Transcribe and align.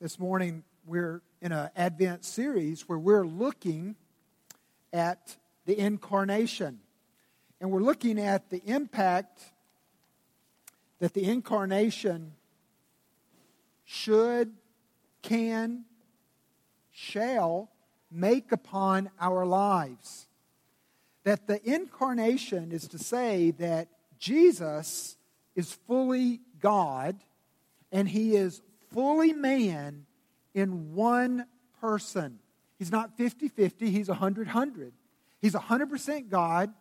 this 0.00 0.18
morning 0.18 0.64
we're 0.86 1.20
in 1.42 1.52
an 1.52 1.68
Advent 1.76 2.24
series 2.24 2.88
where 2.88 2.98
we're 2.98 3.26
looking 3.26 3.96
at 4.94 5.36
the 5.66 5.78
incarnation. 5.78 6.80
And 7.60 7.70
we're 7.70 7.82
looking 7.82 8.18
at 8.18 8.48
the 8.48 8.62
impact 8.64 9.42
that 11.00 11.12
the 11.12 11.24
incarnation 11.24 12.32
should, 13.84 14.54
can, 15.20 15.84
shall 16.90 17.68
make 18.10 18.52
upon 18.52 19.10
our 19.20 19.44
lives. 19.44 20.28
That 21.24 21.46
the 21.46 21.60
incarnation 21.62 22.72
is 22.72 22.88
to 22.88 22.98
say 22.98 23.50
that 23.58 23.88
Jesus 24.18 25.18
is 25.54 25.74
fully 25.86 26.40
God 26.58 27.18
and 27.92 28.08
he 28.08 28.34
is 28.34 28.62
fully 28.92 29.32
man 29.32 30.06
in 30.54 30.94
one 30.94 31.46
person. 31.80 32.38
He's 32.78 32.92
not 32.92 33.16
50 33.16 33.48
50, 33.48 33.90
he's 33.90 34.08
100 34.08 34.46
100. 34.46 34.92
He's 35.40 35.54
100% 35.54 36.28
God, 36.28 36.72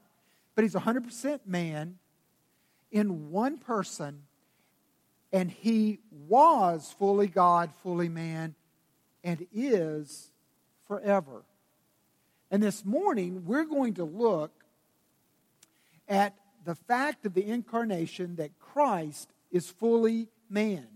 but 0.55 0.63
he's 0.63 0.75
100% 0.75 1.39
man 1.45 1.97
in 2.91 3.31
one 3.31 3.57
person, 3.57 4.23
and 5.31 5.49
he 5.49 5.99
was 6.27 6.93
fully 6.97 7.27
God, 7.27 7.71
fully 7.83 8.09
man, 8.09 8.55
and 9.23 9.45
is 9.53 10.31
forever. 10.87 11.43
And 12.51 12.61
this 12.61 12.83
morning, 12.83 13.43
we're 13.45 13.65
going 13.65 13.93
to 13.95 14.03
look 14.03 14.51
at 16.07 16.33
the 16.65 16.75
fact 16.75 17.25
of 17.25 17.33
the 17.33 17.45
incarnation 17.45 18.35
that 18.37 18.57
Christ 18.59 19.31
is 19.51 19.69
fully 19.69 20.27
man. 20.49 20.87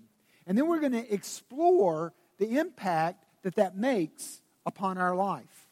And 0.46 0.58
then 0.58 0.68
we're 0.68 0.80
going 0.80 0.94
to 0.94 1.14
explore 1.14 2.14
the 2.38 2.58
impact 2.58 3.26
that 3.44 3.56
that 3.56 3.78
makes 3.78 4.42
upon 4.66 4.98
our 4.98 5.16
life. 5.16 5.68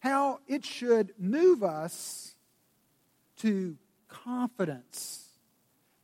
How 0.00 0.40
it 0.48 0.64
should 0.64 1.12
move 1.18 1.62
us 1.62 2.34
to 3.38 3.76
confidence 4.08 5.28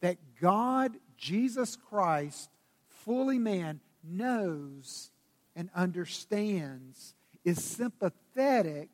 that 0.01 0.19
God, 0.41 0.97
Jesus 1.17 1.77
Christ, 1.77 2.51
fully 2.89 3.39
man, 3.39 3.81
knows 4.05 5.11
and 5.57 5.71
understands, 5.75 7.15
is 7.45 7.63
sympathetic, 7.63 8.89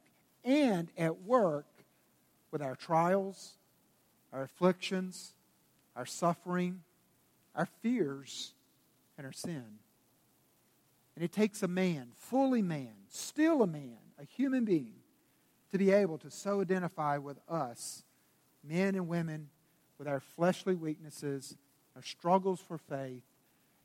and 0.45 0.89
at 0.97 1.23
work 1.23 1.67
with 2.51 2.63
our 2.63 2.77
trials, 2.77 3.57
our 4.33 4.43
afflictions, 4.43 5.35
our 5.97 6.07
suffering, 6.07 6.81
our 7.55 7.67
fears, 7.83 8.55
and 9.17 9.27
our 9.27 9.33
sin. 9.33 9.65
And 11.15 11.25
it 11.25 11.33
takes 11.33 11.63
a 11.63 11.69
man, 11.69 12.09
fully 12.17 12.63
man, 12.63 12.95
still 13.09 13.63
a 13.63 13.67
man, 13.67 13.99
a 14.21 14.25
human 14.25 14.65
being, 14.65 14.95
to 15.71 15.79
be 15.79 15.91
able 15.91 16.19
to 16.19 16.31
so 16.31 16.61
identify 16.61 17.19
with 17.19 17.39
us, 17.49 18.03
men 18.63 18.95
and 18.95 19.09
women, 19.09 19.49
with 19.99 20.09
our 20.09 20.21
fleshly 20.21 20.75
weaknesses, 20.75 21.57
our 21.95 22.03
struggles 22.03 22.61
for 22.61 22.79
faith, 22.79 23.23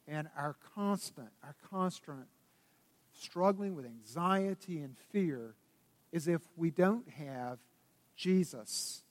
and 0.08 0.28
our 0.36 0.56
constant, 0.76 1.30
our 1.44 1.56
constant 1.70 2.26
struggling 3.20 3.76
with 3.76 3.86
anxiety 3.86 4.82
and 4.82 4.96
fear 5.12 5.54
is 6.12 6.28
if 6.28 6.42
we 6.58 6.72
don't 6.72 7.08
have 7.10 7.60
Jesus, 8.16 9.04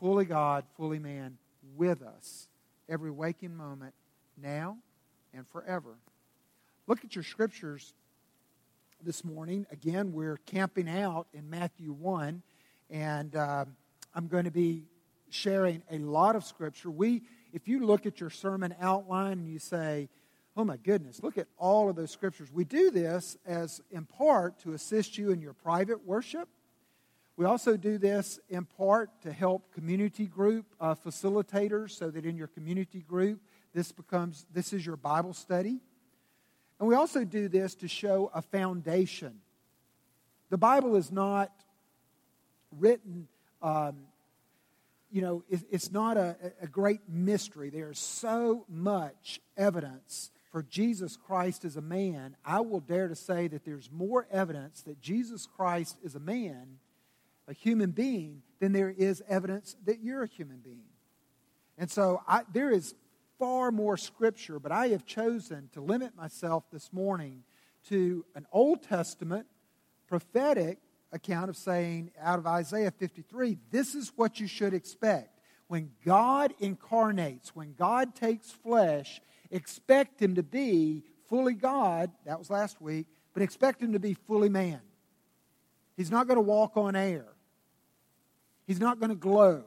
fully 0.00 0.24
God, 0.24 0.64
fully 0.76 0.98
man, 0.98 1.38
with 1.76 2.02
us 2.02 2.48
every 2.88 3.10
waking 3.10 3.56
moment, 3.56 3.94
now 4.40 4.78
and 5.36 5.46
forever. 5.46 5.96
Look 6.86 7.04
at 7.04 7.14
your 7.14 7.24
scriptures 7.24 7.94
this 9.02 9.24
morning. 9.24 9.66
Again, 9.70 10.12
we're 10.12 10.38
camping 10.46 10.88
out 10.88 11.26
in 11.34 11.50
Matthew 11.50 11.92
1, 11.92 12.42
and 12.90 13.36
uh, 13.36 13.66
I'm 14.14 14.28
going 14.28 14.44
to 14.44 14.50
be 14.50 14.84
sharing 15.28 15.82
a 15.90 15.98
lot 15.98 16.36
of 16.36 16.44
scripture. 16.44 16.90
We, 16.90 17.22
if 17.52 17.68
you 17.68 17.84
look 17.84 18.06
at 18.06 18.20
your 18.20 18.30
sermon 18.30 18.74
outline 18.80 19.32
and 19.32 19.48
you 19.48 19.58
say, 19.58 20.08
Oh 20.58 20.64
my 20.64 20.78
goodness, 20.78 21.22
look 21.22 21.36
at 21.36 21.48
all 21.58 21.90
of 21.90 21.96
those 21.96 22.10
scriptures. 22.10 22.50
We 22.50 22.64
do 22.64 22.90
this 22.90 23.36
as 23.44 23.82
in 23.90 24.06
part 24.06 24.58
to 24.60 24.72
assist 24.72 25.18
you 25.18 25.30
in 25.30 25.42
your 25.42 25.52
private 25.52 26.06
worship. 26.06 26.48
We 27.36 27.44
also 27.44 27.76
do 27.76 27.98
this 27.98 28.40
in 28.48 28.64
part 28.64 29.10
to 29.20 29.32
help 29.32 29.70
community 29.74 30.24
group 30.24 30.64
uh, 30.80 30.94
facilitators 30.94 31.90
so 31.90 32.10
that 32.10 32.24
in 32.24 32.38
your 32.38 32.46
community 32.46 33.00
group 33.00 33.42
this 33.76 33.92
becomes 33.92 34.46
this 34.54 34.72
is 34.72 34.86
your 34.86 34.96
Bible 34.96 35.34
study. 35.34 35.78
And 36.80 36.88
we 36.88 36.94
also 36.94 37.24
do 37.24 37.46
this 37.46 37.74
to 37.76 37.88
show 37.88 38.30
a 38.34 38.40
foundation. 38.40 39.34
The 40.48 40.56
Bible 40.56 40.96
is 40.96 41.12
not 41.12 41.52
written, 42.72 43.28
um, 43.60 43.96
you 45.12 45.20
know, 45.20 45.44
it, 45.50 45.60
it's 45.70 45.92
not 45.92 46.16
a, 46.16 46.36
a 46.62 46.66
great 46.66 47.00
mystery. 47.06 47.68
There's 47.68 47.98
so 47.98 48.64
much 48.66 49.40
evidence 49.58 50.30
for 50.50 50.62
Jesus 50.62 51.18
Christ 51.18 51.66
as 51.66 51.76
a 51.76 51.82
man. 51.82 52.34
I 52.46 52.60
will 52.60 52.80
dare 52.80 53.08
to 53.08 53.14
say 53.14 53.46
that 53.48 53.66
there's 53.66 53.90
more 53.92 54.26
evidence 54.30 54.82
that 54.82 55.02
Jesus 55.02 55.46
Christ 55.54 55.98
is 56.02 56.14
a 56.14 56.20
man, 56.20 56.78
a 57.46 57.52
human 57.52 57.90
being, 57.90 58.40
than 58.58 58.72
there 58.72 58.90
is 58.90 59.22
evidence 59.28 59.76
that 59.84 60.00
you're 60.00 60.22
a 60.22 60.28
human 60.28 60.60
being. 60.60 60.88
And 61.76 61.90
so 61.90 62.22
I, 62.26 62.42
there 62.54 62.70
is 62.70 62.94
far 63.38 63.70
more 63.70 63.96
scripture, 63.96 64.58
but 64.58 64.72
I 64.72 64.88
have 64.88 65.04
chosen 65.04 65.68
to 65.72 65.80
limit 65.80 66.16
myself 66.16 66.64
this 66.70 66.92
morning 66.92 67.42
to 67.88 68.24
an 68.34 68.46
Old 68.52 68.82
Testament 68.82 69.46
prophetic 70.08 70.78
account 71.12 71.50
of 71.50 71.56
saying 71.56 72.10
out 72.20 72.38
of 72.38 72.46
Isaiah 72.46 72.90
53 72.90 73.58
this 73.70 73.94
is 73.94 74.12
what 74.16 74.40
you 74.40 74.46
should 74.46 74.74
expect. 74.74 75.40
When 75.68 75.90
God 76.04 76.54
incarnates, 76.60 77.54
when 77.54 77.74
God 77.74 78.14
takes 78.14 78.50
flesh, 78.50 79.20
expect 79.50 80.20
him 80.22 80.36
to 80.36 80.42
be 80.42 81.02
fully 81.28 81.54
God. 81.54 82.10
That 82.24 82.38
was 82.38 82.50
last 82.50 82.80
week, 82.80 83.06
but 83.34 83.42
expect 83.42 83.82
him 83.82 83.92
to 83.92 83.98
be 83.98 84.14
fully 84.14 84.48
man. 84.48 84.80
He's 85.96 86.10
not 86.10 86.28
going 86.28 86.36
to 86.36 86.42
walk 86.42 86.76
on 86.76 86.94
air, 86.94 87.26
he's 88.66 88.80
not 88.80 89.00
going 89.00 89.10
to 89.10 89.16
glow. 89.16 89.64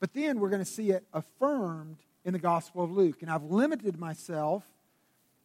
But 0.00 0.14
then 0.14 0.40
we're 0.40 0.50
going 0.50 0.64
to 0.64 0.70
see 0.70 0.90
it 0.90 1.04
affirmed 1.12 1.98
in 2.24 2.32
the 2.32 2.38
Gospel 2.38 2.84
of 2.84 2.90
Luke. 2.90 3.22
And 3.22 3.30
I've 3.30 3.44
limited 3.44 3.98
myself 3.98 4.64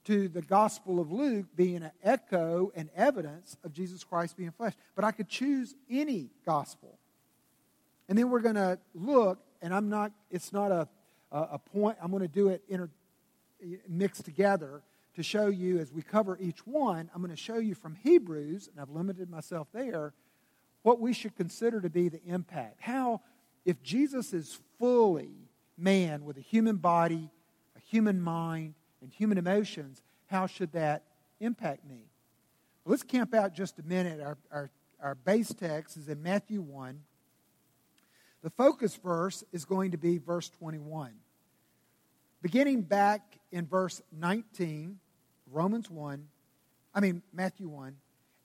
to 0.06 0.30
the 0.30 0.42
Gospel 0.42 1.00
of 1.00 1.12
Luke 1.12 1.48
being 1.56 1.78
an 1.78 1.92
echo 2.04 2.72
and 2.76 2.90
evidence 2.96 3.58
of 3.64 3.74
Jesus 3.74 4.04
Christ 4.04 4.38
being 4.38 4.52
flesh. 4.52 4.74
But 4.96 5.04
I 5.04 5.12
could 5.12 5.28
choose 5.28 5.76
any 5.90 6.30
gospel. 6.46 6.98
And 8.08 8.18
then 8.18 8.30
we're 8.30 8.40
going 8.40 8.56
to 8.56 8.80
look, 8.96 9.40
and 9.62 9.74
I'm 9.74 9.90
not, 9.90 10.14
it's 10.32 10.54
not 10.54 10.72
a, 10.72 10.88
a 11.32 11.60
point, 11.60 11.98
I'm 12.02 12.10
going 12.12 12.22
to 12.22 12.28
do 12.28 12.48
it 12.50 12.64
inter, 12.70 12.90
mixed 13.90 14.24
together 14.24 14.82
to 15.16 15.24
show 15.24 15.48
you 15.48 15.80
as 15.80 15.92
we 15.92 16.02
cover 16.04 16.38
each 16.40 16.66
one. 16.66 17.10
I'm 17.14 17.22
going 17.22 17.36
to 17.36 17.42
show 17.42 17.58
you 17.58 17.76
from 17.76 17.96
Hebrews, 17.96 18.70
and 18.72 18.80
I've 18.80 18.92
limited 18.92 19.30
myself 19.30 19.68
there, 19.74 20.14
what 20.84 21.02
we 21.02 21.12
should 21.12 21.36
consider 21.36 21.82
to 21.82 21.90
be 21.90 22.08
the 22.08 22.24
impact. 22.24 22.78
How, 22.80 23.22
if 23.66 23.82
Jesus 23.84 24.32
is 24.32 24.60
fully 24.80 25.47
man 25.78 26.26
with 26.26 26.38
a 26.38 26.42
human 26.42 26.78
body, 26.78 27.30
a 27.76 27.80
human 27.80 28.22
mind, 28.22 28.74
and 29.02 29.12
human 29.12 29.38
emotions, 29.38 30.02
how 30.28 30.48
should 30.48 30.72
that 30.74 31.04
impact 31.40 31.86
me? 31.86 32.06
Well, 32.84 32.92
let's 32.92 33.04
camp 33.04 33.34
out 33.34 33.54
just 33.54 33.80
a 33.80 33.84
minute. 33.84 34.22
Our, 34.22 34.38
our, 34.52 34.70
our 35.02 35.16
base 35.16 35.54
text 35.54 35.98
is 35.98 36.10
in 36.10 36.22
Matthew 36.22 36.62
1. 36.62 37.00
The 38.44 38.50
focus 38.52 38.96
verse 38.96 39.44
is 39.52 39.66
going 39.66 39.92
to 39.92 39.98
be 39.98 40.18
verse 40.18 40.50
21. 40.50 41.12
Beginning 42.42 42.82
back 42.82 43.40
in 43.52 43.66
verse 43.66 44.02
19, 44.12 45.00
Romans 45.52 45.90
1, 45.90 46.28
I 46.94 47.00
mean, 47.00 47.22
Matthew 47.34 47.68
1, 47.68 47.96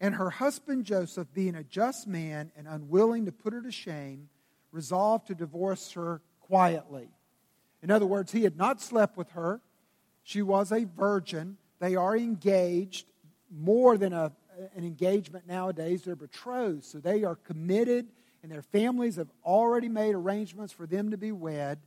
and 0.00 0.14
her 0.14 0.30
husband 0.30 0.84
Joseph, 0.84 1.28
being 1.32 1.54
a 1.54 1.62
just 1.62 2.06
man 2.06 2.50
and 2.56 2.66
unwilling 2.66 3.26
to 3.26 3.32
put 3.32 3.52
her 3.52 3.62
to 3.62 3.70
shame, 3.70 4.28
resolved 4.72 5.28
to 5.28 5.34
divorce 5.34 5.92
her 5.92 6.20
quietly. 6.40 7.08
In 7.82 7.90
other 7.90 8.06
words, 8.06 8.32
he 8.32 8.44
had 8.44 8.56
not 8.56 8.80
slept 8.80 9.16
with 9.16 9.30
her. 9.32 9.60
She 10.22 10.42
was 10.42 10.70
a 10.70 10.84
virgin. 10.84 11.56
They 11.80 11.96
are 11.96 12.16
engaged 12.16 13.06
more 13.50 13.98
than 13.98 14.12
a, 14.12 14.32
an 14.76 14.84
engagement 14.84 15.46
nowadays. 15.48 16.02
They're 16.02 16.14
betrothed. 16.14 16.84
So 16.84 16.98
they 16.98 17.24
are 17.24 17.34
committed, 17.34 18.06
and 18.42 18.52
their 18.52 18.62
families 18.62 19.16
have 19.16 19.28
already 19.44 19.88
made 19.88 20.14
arrangements 20.14 20.72
for 20.72 20.86
them 20.86 21.10
to 21.10 21.16
be 21.16 21.32
wed. 21.32 21.78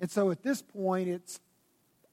And 0.00 0.10
so 0.10 0.30
at 0.30 0.42
this 0.42 0.62
point, 0.62 1.08
it's 1.08 1.40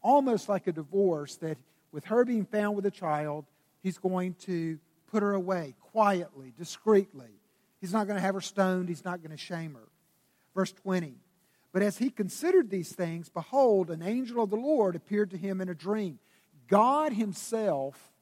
almost 0.01 0.50
like 0.50 0.67
a 0.67 0.71
divorce 0.71 1.35
that 1.38 1.57
with 1.91 2.06
her 2.06 2.25
being 2.25 2.45
found 2.45 2.75
with 2.75 2.85
a 2.85 2.91
child, 2.91 3.45
he's 3.81 3.97
going 3.97 4.33
to 4.41 4.77
put 5.09 5.23
her 5.23 5.33
away 5.33 5.75
quietly, 5.79 6.53
discreetly. 6.57 7.39
He's 7.79 7.94
not 7.94 8.07
going 8.07 8.17
to 8.17 8.21
have 8.21 8.35
her 8.35 8.41
stoned, 8.41 8.89
he's 8.89 9.06
not 9.06 9.19
going 9.21 9.31
to 9.31 9.38
shame 9.38 9.75
her. 9.75 9.88
Verse 10.53 10.73
20. 10.73 11.15
But 11.75 11.83
as 11.83 11.98
he 11.98 12.10
considered 12.10 12.69
these 12.69 12.94
things, 12.94 13.27
behold, 13.27 13.92
an 13.92 14.01
angel 14.01 14.42
of 14.42 14.50
the 14.50 14.56
Lord 14.56 14.95
appeared 14.95 15.31
to 15.31 15.38
him 15.38 15.60
in 15.60 15.68
a 15.68 15.75
dream. 15.75 16.19
God 16.69 17.12
Himself 17.12 18.13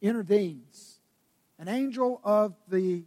intervenes. 0.00 1.02
An 1.58 1.68
angel 1.68 2.22
of 2.24 2.54
the 2.68 3.04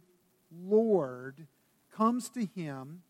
Lord 0.64 1.48
comes 1.92 2.28
to 2.30 2.44
him, 2.44 3.02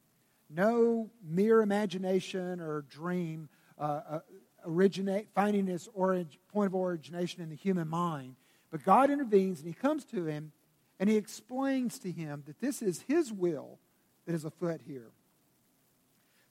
no 0.49 1.11
mere 1.23 1.61
imagination 1.61 2.63
or 2.63 2.81
dream 2.81 3.51
uh, 3.79 4.01
uh, 4.09 4.21
originate, 4.65 5.29
finding 5.35 5.69
its 5.69 5.87
point 5.87 6.33
of 6.57 6.75
origination 6.75 7.43
in 7.43 7.51
the 7.51 7.57
human 7.57 7.89
mind. 7.89 8.37
But 8.71 8.85
God 8.85 9.11
intervenes 9.11 9.59
and 9.59 9.69
he 9.69 9.75
comes 9.75 10.07
to 10.07 10.25
him 10.25 10.53
and 10.99 11.11
he 11.11 11.17
explains 11.17 11.99
to 11.99 12.11
him 12.11 12.43
that 12.47 12.59
this 12.63 12.81
is 12.81 13.03
his 13.03 13.31
will 13.31 13.79
that 14.25 14.35
is 14.35 14.47
afoot 14.47 14.81
here. 14.87 15.11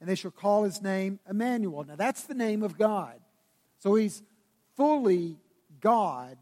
and 0.00 0.08
they 0.08 0.14
shall 0.14 0.30
call 0.30 0.64
his 0.64 0.80
name 0.80 1.20
Emmanuel. 1.28 1.84
Now, 1.84 1.96
that's 1.96 2.24
the 2.24 2.34
name 2.34 2.62
of 2.62 2.78
God. 2.78 3.20
So 3.78 3.94
he's 3.94 4.22
fully 4.76 5.36
God 5.80 6.38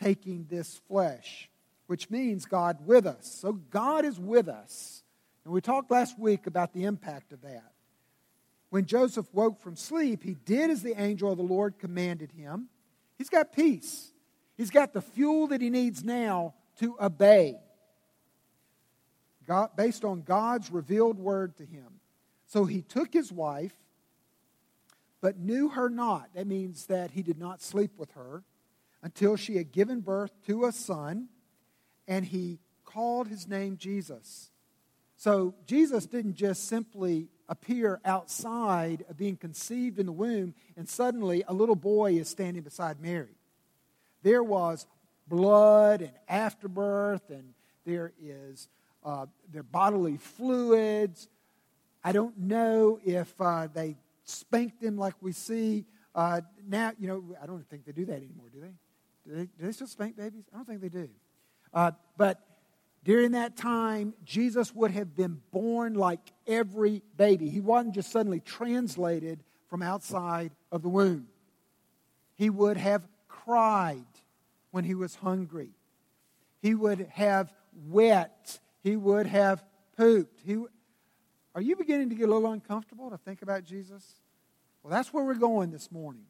taking 0.00 0.46
this 0.48 0.80
flesh, 0.88 1.50
which 1.86 2.10
means 2.10 2.46
God 2.46 2.86
with 2.86 3.06
us. 3.06 3.26
So 3.26 3.52
God 3.52 4.04
is 4.04 4.18
with 4.18 4.48
us. 4.48 5.02
And 5.44 5.52
we 5.52 5.60
talked 5.60 5.90
last 5.90 6.18
week 6.18 6.46
about 6.46 6.72
the 6.72 6.84
impact 6.84 7.32
of 7.32 7.42
that. 7.42 7.72
When 8.70 8.86
Joseph 8.86 9.26
woke 9.34 9.60
from 9.60 9.76
sleep, 9.76 10.22
he 10.22 10.34
did 10.34 10.70
as 10.70 10.82
the 10.82 10.98
angel 10.98 11.30
of 11.30 11.36
the 11.36 11.44
Lord 11.44 11.78
commanded 11.78 12.32
him. 12.32 12.68
He's 13.18 13.28
got 13.28 13.52
peace. 13.52 14.12
He's 14.56 14.70
got 14.70 14.92
the 14.92 15.02
fuel 15.02 15.48
that 15.48 15.60
he 15.60 15.68
needs 15.68 16.02
now 16.02 16.54
to 16.78 16.96
obey, 17.00 17.56
God, 19.46 19.70
based 19.76 20.04
on 20.04 20.22
God's 20.22 20.70
revealed 20.70 21.18
word 21.18 21.56
to 21.58 21.64
him. 21.64 22.00
So 22.52 22.66
he 22.66 22.82
took 22.82 23.14
his 23.14 23.32
wife 23.32 23.72
but 25.22 25.38
knew 25.38 25.70
her 25.70 25.88
not. 25.88 26.28
That 26.34 26.46
means 26.46 26.84
that 26.84 27.12
he 27.12 27.22
did 27.22 27.38
not 27.38 27.62
sleep 27.62 27.92
with 27.96 28.10
her 28.10 28.44
until 29.02 29.36
she 29.36 29.56
had 29.56 29.72
given 29.72 30.00
birth 30.00 30.32
to 30.48 30.66
a 30.66 30.72
son, 30.72 31.28
and 32.06 32.26
he 32.26 32.58
called 32.84 33.28
his 33.28 33.48
name 33.48 33.78
Jesus. 33.78 34.50
So 35.16 35.54
Jesus 35.64 36.04
didn't 36.04 36.34
just 36.34 36.68
simply 36.68 37.28
appear 37.48 38.02
outside 38.04 39.06
of 39.08 39.16
being 39.16 39.38
conceived 39.38 39.98
in 39.98 40.04
the 40.04 40.12
womb, 40.12 40.54
and 40.76 40.86
suddenly 40.86 41.42
a 41.48 41.54
little 41.54 41.74
boy 41.74 42.16
is 42.16 42.28
standing 42.28 42.64
beside 42.64 43.00
Mary. 43.00 43.38
There 44.22 44.44
was 44.44 44.86
blood 45.26 46.02
and 46.02 46.12
afterbirth, 46.28 47.30
and 47.30 47.54
there 47.86 48.12
is 48.20 48.68
uh, 49.02 49.24
their 49.50 49.62
bodily 49.62 50.18
fluids. 50.18 51.28
I 52.04 52.12
don't 52.12 52.36
know 52.38 52.98
if 53.04 53.32
uh, 53.40 53.68
they 53.72 53.96
spanked 54.24 54.82
him 54.82 54.96
like 54.96 55.14
we 55.20 55.32
see 55.32 55.84
uh, 56.14 56.40
now. 56.66 56.92
You 56.98 57.08
know, 57.08 57.24
I 57.42 57.46
don't 57.46 57.68
think 57.68 57.84
they 57.84 57.92
do 57.92 58.04
that 58.06 58.16
anymore, 58.16 58.46
do 58.52 58.60
they? 58.60 58.74
Do 59.28 59.36
they, 59.36 59.44
do 59.44 59.66
they 59.66 59.72
still 59.72 59.86
spank 59.86 60.16
babies? 60.16 60.44
I 60.52 60.56
don't 60.56 60.66
think 60.66 60.80
they 60.80 60.88
do. 60.88 61.08
Uh, 61.72 61.92
but 62.16 62.40
during 63.04 63.32
that 63.32 63.56
time, 63.56 64.14
Jesus 64.24 64.74
would 64.74 64.90
have 64.92 65.14
been 65.16 65.40
born 65.50 65.94
like 65.94 66.20
every 66.46 67.02
baby. 67.16 67.48
He 67.48 67.60
wasn't 67.60 67.94
just 67.94 68.10
suddenly 68.10 68.40
translated 68.40 69.42
from 69.68 69.82
outside 69.82 70.52
of 70.70 70.82
the 70.82 70.88
womb. 70.88 71.28
He 72.36 72.50
would 72.50 72.76
have 72.76 73.06
cried 73.28 74.04
when 74.70 74.84
he 74.84 74.94
was 74.94 75.14
hungry. 75.16 75.70
He 76.60 76.74
would 76.74 77.08
have 77.12 77.52
wet. 77.88 78.58
He 78.82 78.96
would 78.96 79.26
have 79.26 79.64
pooped. 79.96 80.40
He, 80.44 80.62
are 81.54 81.60
you 81.60 81.76
beginning 81.76 82.10
to 82.10 82.14
get 82.14 82.28
a 82.28 82.32
little 82.32 82.50
uncomfortable 82.50 83.10
to 83.10 83.18
think 83.18 83.42
about 83.42 83.64
Jesus? 83.64 84.16
Well, 84.82 84.90
that's 84.90 85.12
where 85.12 85.24
we're 85.24 85.34
going 85.34 85.70
this 85.70 85.90
morning. 85.92 86.24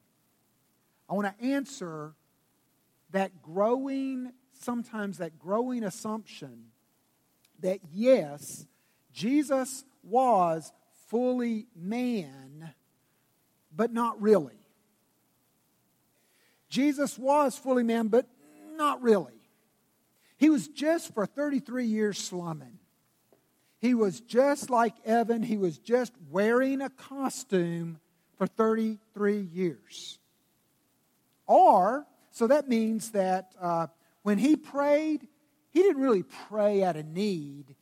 I 1.08 1.14
want 1.14 1.38
to 1.38 1.44
answer 1.44 2.14
that 3.10 3.42
growing, 3.42 4.32
sometimes 4.60 5.18
that 5.18 5.38
growing 5.38 5.84
assumption 5.84 6.64
that 7.60 7.80
yes, 7.92 8.66
Jesus 9.12 9.84
was 10.02 10.72
fully 11.08 11.66
man, 11.76 12.72
but 13.74 13.92
not 13.92 14.20
really. 14.20 14.58
Jesus 16.68 17.18
was 17.18 17.56
fully 17.56 17.82
man, 17.82 18.08
but 18.08 18.26
not 18.76 19.02
really. 19.02 19.32
He 20.38 20.50
was 20.50 20.66
just 20.68 21.14
for 21.14 21.26
33 21.26 21.86
years 21.86 22.18
slumming. 22.18 22.78
He 23.82 23.94
was 23.94 24.20
just 24.20 24.70
like 24.70 24.94
Evan. 25.04 25.42
He 25.42 25.56
was 25.56 25.76
just 25.76 26.12
wearing 26.30 26.80
a 26.80 26.88
costume 26.88 27.98
for 28.38 28.46
33 28.46 29.40
years. 29.40 30.20
Or, 31.48 32.06
so 32.30 32.46
that 32.46 32.68
means 32.68 33.10
that 33.10 33.52
uh, 33.60 33.88
when 34.22 34.38
he 34.38 34.54
prayed, 34.54 35.26
he 35.70 35.82
didn't 35.82 36.00
really 36.00 36.22
pray 36.22 36.84
out 36.84 36.94
of 36.94 37.06
need. 37.06 37.74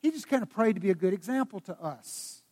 He 0.00 0.10
just 0.10 0.28
kind 0.28 0.42
of 0.42 0.48
prayed 0.48 0.76
to 0.76 0.80
be 0.80 0.88
a 0.88 0.94
good 0.94 1.12
example 1.12 1.60
to 1.60 1.78
us. 1.78 2.42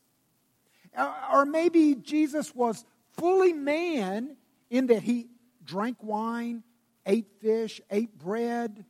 Or 1.33 1.47
maybe 1.47 1.95
Jesus 1.95 2.55
was 2.55 2.85
fully 3.17 3.55
man 3.55 4.37
in 4.69 4.89
that 4.89 5.03
he 5.03 5.29
drank 5.65 5.97
wine, 6.03 6.63
ate 7.07 7.29
fish, 7.41 7.81
ate 7.91 8.19
bread, 8.19 8.85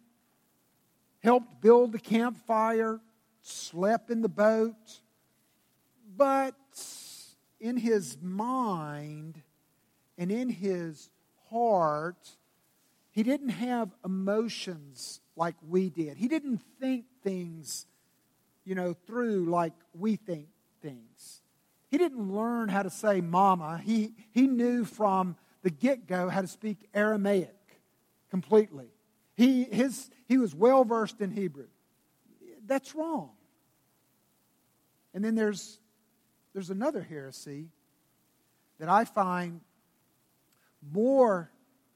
helped 1.22 1.60
build 1.60 1.92
the 1.92 2.00
campfire, 2.00 3.00
slept 3.42 4.10
in 4.10 4.22
the 4.22 4.28
boat. 4.28 5.00
But 6.16 6.54
in 7.60 7.76
his 7.76 8.18
mind 8.20 9.40
and 10.18 10.30
in 10.30 10.48
his 10.48 11.10
heart, 11.50 12.28
he 13.10 13.22
didn't 13.22 13.50
have 13.50 13.90
emotions 14.04 15.20
like 15.36 15.54
we 15.68 15.90
did. 15.90 16.16
He 16.16 16.28
didn't 16.28 16.60
think 16.80 17.04
things, 17.22 17.86
you 18.64 18.74
know, 18.74 18.94
through 19.06 19.46
like 19.46 19.74
we 19.94 20.16
think 20.16 20.48
things. 20.80 21.42
He 21.90 21.98
didn't 21.98 22.32
learn 22.32 22.68
how 22.68 22.82
to 22.82 22.90
say 22.90 23.20
mama. 23.20 23.80
He, 23.84 24.14
he 24.32 24.46
knew 24.46 24.84
from 24.84 25.36
the 25.62 25.70
get 25.70 26.06
go 26.06 26.28
how 26.28 26.40
to 26.40 26.46
speak 26.46 26.88
Aramaic 26.94 27.54
completely. 28.30 28.88
He, 29.36 29.64
his, 29.64 30.10
he 30.26 30.38
was 30.38 30.54
well 30.54 30.84
versed 30.84 31.20
in 31.20 31.30
Hebrew. 31.30 31.68
That's 32.66 32.94
wrong. 32.94 33.30
And 35.14 35.24
then 35.24 35.34
there's, 35.34 35.78
there's 36.52 36.70
another 36.70 37.02
heresy 37.02 37.68
that 38.78 38.88
I 38.88 39.04
find 39.04 39.60
more 40.92 41.50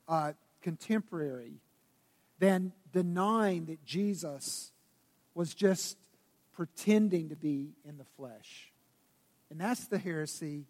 uh, 0.09 0.33
contemporary 0.63 1.55
than 2.39 2.73
denying 2.93 3.67
that 3.67 3.85
Jesus 3.85 4.71
was 5.35 5.55
just 5.55 5.97
pretending 6.53 7.31
to 7.31 7.37
be 7.37 7.73
in 7.85 7.99
the 7.99 8.05
flesh. 8.17 8.73
And 9.51 9.61
that's 9.61 9.87
the 9.87 9.99
heresy 9.99 10.65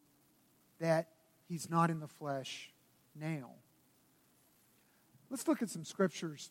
that 0.81 1.09
he's 1.49 1.71
not 1.71 1.91
in 1.91 2.00
the 2.00 2.09
flesh 2.09 2.71
now. 3.15 3.50
Let's 5.31 5.49
look 5.49 5.62
at 5.62 5.71
some 5.71 5.85
scriptures 5.85 6.50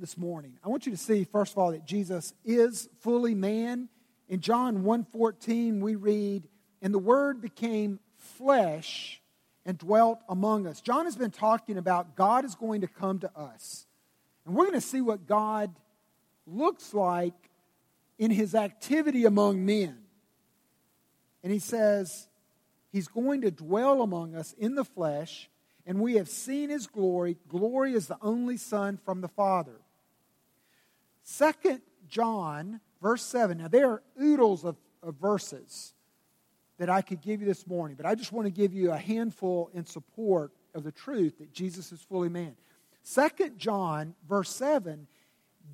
this 0.00 0.16
morning. 0.16 0.58
I 0.64 0.68
want 0.68 0.86
you 0.86 0.92
to 0.92 0.98
see 0.98 1.24
first 1.24 1.52
of 1.52 1.58
all 1.58 1.72
that 1.72 1.84
Jesus 1.84 2.34
is 2.44 2.88
fully 3.00 3.34
man. 3.34 3.88
In 4.28 4.40
John 4.40 4.82
1:14 4.82 5.80
we 5.80 5.94
read, 5.94 6.48
"And 6.80 6.94
the 6.94 6.98
word 6.98 7.40
became 7.40 8.00
flesh 8.16 9.22
and 9.64 9.76
dwelt 9.76 10.20
among 10.28 10.66
us." 10.66 10.80
John 10.80 11.04
has 11.04 11.16
been 11.16 11.30
talking 11.30 11.76
about 11.76 12.16
God 12.16 12.44
is 12.44 12.54
going 12.54 12.80
to 12.80 12.88
come 12.88 13.18
to 13.20 13.38
us. 13.38 13.86
And 14.46 14.56
we're 14.56 14.64
going 14.64 14.80
to 14.80 14.80
see 14.80 15.02
what 15.02 15.26
God 15.26 15.78
looks 16.46 16.94
like 16.94 17.50
in 18.18 18.30
his 18.30 18.54
activity 18.54 19.24
among 19.24 19.64
men. 19.64 20.06
And 21.42 21.52
he 21.52 21.58
says, 21.58 22.28
He's 22.92 23.08
going 23.08 23.42
to 23.42 23.50
dwell 23.50 24.02
among 24.02 24.34
us 24.34 24.52
in 24.58 24.74
the 24.74 24.84
flesh, 24.84 25.48
and 25.86 26.00
we 26.00 26.14
have 26.14 26.28
seen 26.28 26.70
his 26.70 26.86
glory. 26.86 27.36
Glory 27.48 27.94
is 27.94 28.08
the 28.08 28.18
only 28.20 28.56
Son 28.56 28.98
from 29.04 29.20
the 29.20 29.28
Father. 29.28 29.79
Second 31.30 31.80
John, 32.08 32.80
verse 33.00 33.22
7. 33.22 33.58
Now, 33.58 33.68
there 33.68 33.88
are 33.88 34.02
oodles 34.20 34.64
of, 34.64 34.76
of 35.00 35.14
verses 35.14 35.94
that 36.76 36.90
I 36.90 37.02
could 37.02 37.20
give 37.20 37.40
you 37.40 37.46
this 37.46 37.68
morning, 37.68 37.96
but 37.96 38.04
I 38.04 38.16
just 38.16 38.32
want 38.32 38.46
to 38.46 38.50
give 38.50 38.74
you 38.74 38.90
a 38.90 38.96
handful 38.96 39.70
in 39.72 39.86
support 39.86 40.50
of 40.74 40.82
the 40.82 40.90
truth 40.90 41.38
that 41.38 41.52
Jesus 41.52 41.92
is 41.92 42.00
fully 42.00 42.28
man. 42.28 42.56
Second 43.04 43.58
John, 43.58 44.16
verse 44.28 44.50
7, 44.50 45.06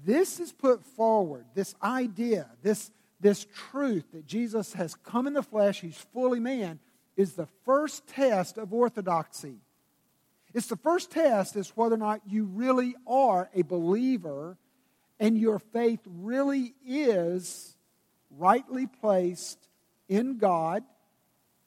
this 0.04 0.40
is 0.40 0.52
put 0.52 0.84
forward, 0.84 1.46
this 1.54 1.75
idea, 1.82 2.50
this, 2.62 2.90
this 3.18 3.46
truth 3.70 4.04
that 4.12 4.26
Jesus 4.26 4.75
has 4.75 4.94
come 4.94 5.26
in 5.26 5.32
the 5.32 5.42
flesh, 5.42 5.80
he's 5.80 5.96
fully 6.12 6.38
man, 6.38 6.80
is 7.16 7.32
the 7.32 7.48
first 7.64 8.06
test 8.06 8.58
of 8.58 8.75
orthodoxy. 8.75 9.56
It's 10.52 10.66
the 10.66 10.76
first 10.76 11.10
test 11.10 11.56
is 11.56 11.70
whether 11.70 11.94
or 11.94 11.98
not 11.98 12.20
you 12.28 12.44
really 12.44 12.94
are 13.06 13.48
a 13.54 13.62
believer 13.62 14.58
and 15.18 15.38
your 15.38 15.58
faith 15.58 16.00
really 16.04 16.75
is 16.87 17.76
rightly 18.30 18.87
placed 18.87 19.58
in 20.08 20.38
God 20.38 20.82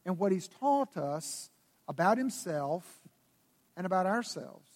and 0.05 0.17
what 0.17 0.31
He's 0.31 0.47
taught 0.47 0.97
us 0.97 1.49
about 1.87 2.17
Himself 2.17 2.85
and 3.75 3.85
about 3.85 4.05
ourselves. 4.05 4.69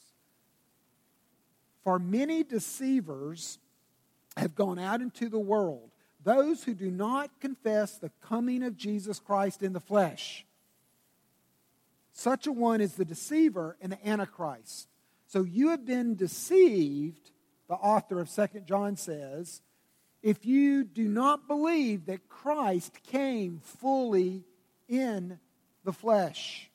For 1.83 1.99
many 1.99 2.43
deceivers 2.43 3.59
have 4.37 4.55
gone 4.55 4.79
out 4.79 5.01
into 5.01 5.29
the 5.29 5.39
world, 5.39 5.91
those 6.23 6.63
who 6.63 6.73
do 6.73 6.89
not 6.89 7.29
confess 7.41 7.97
the 7.97 8.11
coming 8.21 8.63
of 8.63 8.77
Jesus 8.77 9.19
Christ 9.19 9.61
in 9.61 9.73
the 9.73 9.79
flesh. 9.79 10.45
Such 12.13 12.47
a 12.47 12.51
one 12.51 12.79
is 12.79 12.93
the 12.93 13.05
deceiver 13.05 13.75
and 13.81 13.91
the 13.91 14.07
antichrist. 14.07 14.87
So 15.27 15.43
you 15.43 15.69
have 15.69 15.85
been 15.85 16.15
deceived, 16.15 17.31
the 17.73 17.79
author 17.79 18.19
of 18.19 18.29
Second 18.29 18.67
John 18.67 18.95
says, 18.95 19.63
if 20.21 20.45
you 20.45 20.83
do 20.83 21.07
not 21.07 21.47
believe 21.47 22.05
that 22.05 22.29
Christ 22.29 22.99
came 23.01 23.61
fully 23.63 24.43
in 24.87 25.39
the 25.83 25.91
flesh. 25.91 26.69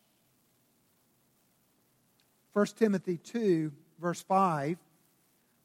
1 2.52 2.66
Timothy 2.76 3.16
2, 3.16 3.70
verse 4.00 4.22
5, 4.22 4.76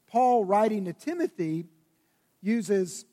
Paul, 0.06 0.44
writing 0.44 0.84
to 0.84 0.92
Timothy, 0.92 1.66
uses 2.40 3.04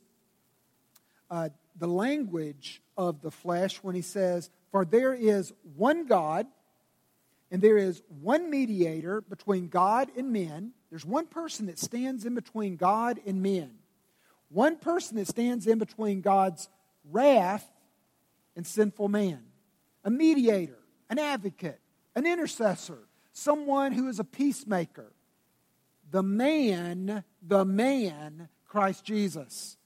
uh, 1.31 1.49
the 1.75 1.87
language 1.87 2.83
of 2.95 3.23
the 3.23 3.31
flesh 3.31 3.77
when 3.77 3.95
he 3.95 4.03
says, 4.03 4.51
For 4.69 4.85
there 4.85 5.15
is 5.15 5.53
one 5.75 6.05
God, 6.05 6.45
and 7.51 7.61
there 7.61 7.77
is 7.77 8.01
one 8.21 8.49
mediator 8.49 9.19
between 9.21 9.67
God 9.67 10.09
and 10.15 10.31
men. 10.31 10.71
There's 10.89 11.05
one 11.05 11.27
person 11.27 11.65
that 11.65 11.77
stands 11.77 12.25
in 12.25 12.33
between 12.33 12.77
God 12.77 13.19
and 13.27 13.43
men. 13.43 13.71
One 14.49 14.77
person 14.77 15.17
that 15.17 15.27
stands 15.27 15.67
in 15.67 15.77
between 15.77 16.21
God's 16.21 16.69
wrath 17.11 17.69
and 18.55 18.65
sinful 18.65 19.09
man. 19.09 19.43
A 20.05 20.09
mediator, 20.09 20.79
an 21.09 21.19
advocate, 21.19 21.79
an 22.15 22.25
intercessor, 22.25 23.07
someone 23.33 23.91
who 23.91 24.07
is 24.07 24.19
a 24.19 24.23
peacemaker. 24.23 25.11
The 26.09 26.23
man, 26.23 27.23
the 27.41 27.65
man, 27.65 28.47
Christ 28.65 29.03
Jesus. 29.03 29.77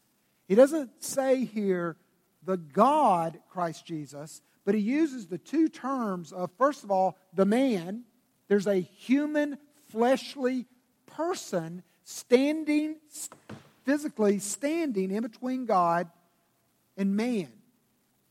He 0.47 0.53
doesn't 0.53 1.03
say 1.03 1.45
here 1.45 1.97
the 2.43 2.57
God, 2.57 3.39
Christ 3.49 3.85
Jesus, 3.85 4.41
but 4.65 4.75
he 4.75 4.81
uses 4.81 5.27
the 5.27 5.37
two 5.37 5.69
terms 5.69 6.33
of, 6.33 6.51
first 6.57 6.83
of 6.83 6.91
all, 6.91 7.17
the 7.33 7.45
man. 7.45 8.03
There's 8.47 8.67
a 8.67 8.75
human, 8.75 9.57
fleshly 9.89 10.65
person 11.05 11.83
standing 12.03 12.97
physically 13.85 14.39
standing 14.39 15.11
in 15.11 15.21
between 15.21 15.65
God 15.65 16.09
and 16.97 17.15
man. 17.15 17.51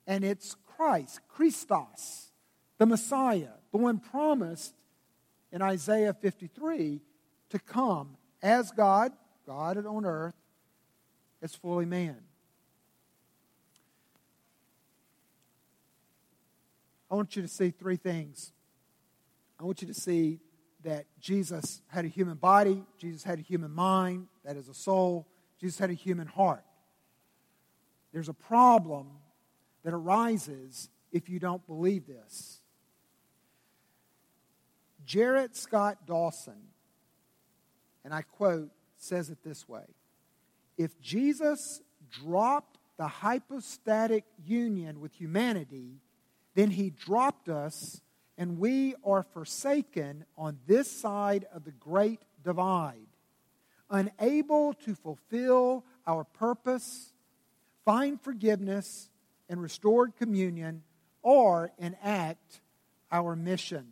And 0.07 0.25
it's 0.25 0.57
Christ, 0.76 1.21
Christos, 1.29 2.33
the 2.79 2.87
Messiah, 2.87 3.55
the 3.73 3.79
one 3.79 3.99
promised 3.99 4.75
in 5.53 5.62
Isaiah 5.62 6.12
53 6.12 7.00
to 7.50 7.59
come 7.61 8.17
as 8.43 8.73
God, 8.73 9.12
God 9.47 9.87
on 9.87 10.05
earth, 10.05 10.35
as 11.41 11.55
fully 11.55 11.87
man. 11.87 12.17
I 17.14 17.16
want 17.16 17.37
you 17.37 17.42
to 17.42 17.49
see 17.49 17.71
three 17.71 17.94
things. 17.94 18.50
I 19.61 19.62
want 19.62 19.80
you 19.83 19.87
to 19.87 19.94
see 19.94 20.40
that 20.83 21.06
Jesus 21.21 21.80
had 21.87 22.04
a 22.04 22.09
human 22.09 22.35
body, 22.35 22.83
Jesus 22.99 23.23
had 23.23 23.38
a 23.38 23.42
human 23.42 23.71
mind, 23.71 24.26
that 24.44 24.56
is 24.56 24.68
a 24.68 24.75
soul, 24.75 25.28
Jesus 25.61 25.78
had 25.78 25.90
a 25.90 25.94
human 25.94 26.26
heart. 26.26 26.64
There's 28.12 28.28
a 28.28 28.35
problem 28.35 29.11
that 29.85 29.94
arises 29.94 30.90
if 31.12 31.28
you 31.28 31.38
don't 31.38 31.64
believe 31.68 32.09
this. 32.09 32.61
Gerrit 35.06 35.54
Scott 35.54 35.99
Dawson, 36.09 36.66
and 38.04 38.12
I 38.12 38.23
quote, 38.23 38.71
says 38.97 39.30
it 39.30 39.38
this 39.44 39.68
way 39.68 39.85
If 40.76 41.00
Jesus 41.00 41.80
dropped 42.11 42.76
the 42.97 43.06
hypostatic 43.06 44.25
union 44.44 45.00
with 45.00 45.12
humanity, 45.12 46.00
then 46.54 46.70
he 46.70 46.90
dropped 46.90 47.49
us, 47.49 48.00
and 48.38 48.58
we 48.58 48.94
are 49.04 49.23
forsaken 49.23 50.25
on 50.37 50.58
this 50.66 50.90
side 50.90 51.46
of 51.52 51.64
the 51.64 51.73
great 51.73 52.20
divide 52.42 53.06
unable 53.90 54.75
to 54.75 54.94
fulfill 54.94 55.84
our 56.06 56.25
purpose, 56.25 57.12
find 57.84 58.20
forgiveness 58.20 59.08
and 59.49 59.62
restored 59.62 60.16
communion, 60.16 60.82
or 61.23 61.70
enact 61.78 62.61
our 63.11 63.37
mission. 63.37 63.87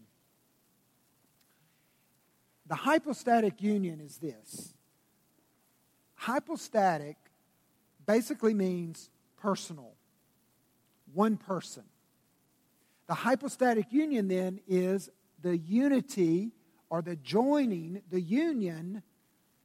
The 2.66 2.74
hypostatic 2.74 3.62
union 3.62 4.00
is 4.00 4.16
this 4.16 4.74
hypostatic 6.14 7.16
basically 8.06 8.54
means 8.54 9.10
personal, 9.36 9.94
one 11.12 11.36
person. 11.36 11.82
The 13.12 13.16
hypostatic 13.16 13.92
union 13.92 14.28
then 14.28 14.58
is 14.66 15.10
the 15.42 15.58
unity 15.58 16.52
or 16.88 17.02
the 17.02 17.14
joining, 17.14 18.00
the 18.10 18.22
union 18.22 19.02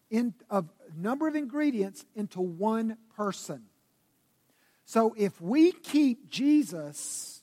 in, 0.10 0.34
of 0.50 0.68
a 0.86 1.02
number 1.02 1.30
of 1.30 1.36
ingredients 1.38 2.04
into 2.14 2.42
one 2.42 2.98
person. 3.16 3.64
So 4.84 5.16
if 5.18 5.40
we 5.40 5.72
keep 5.72 6.30
Jesus 6.30 7.42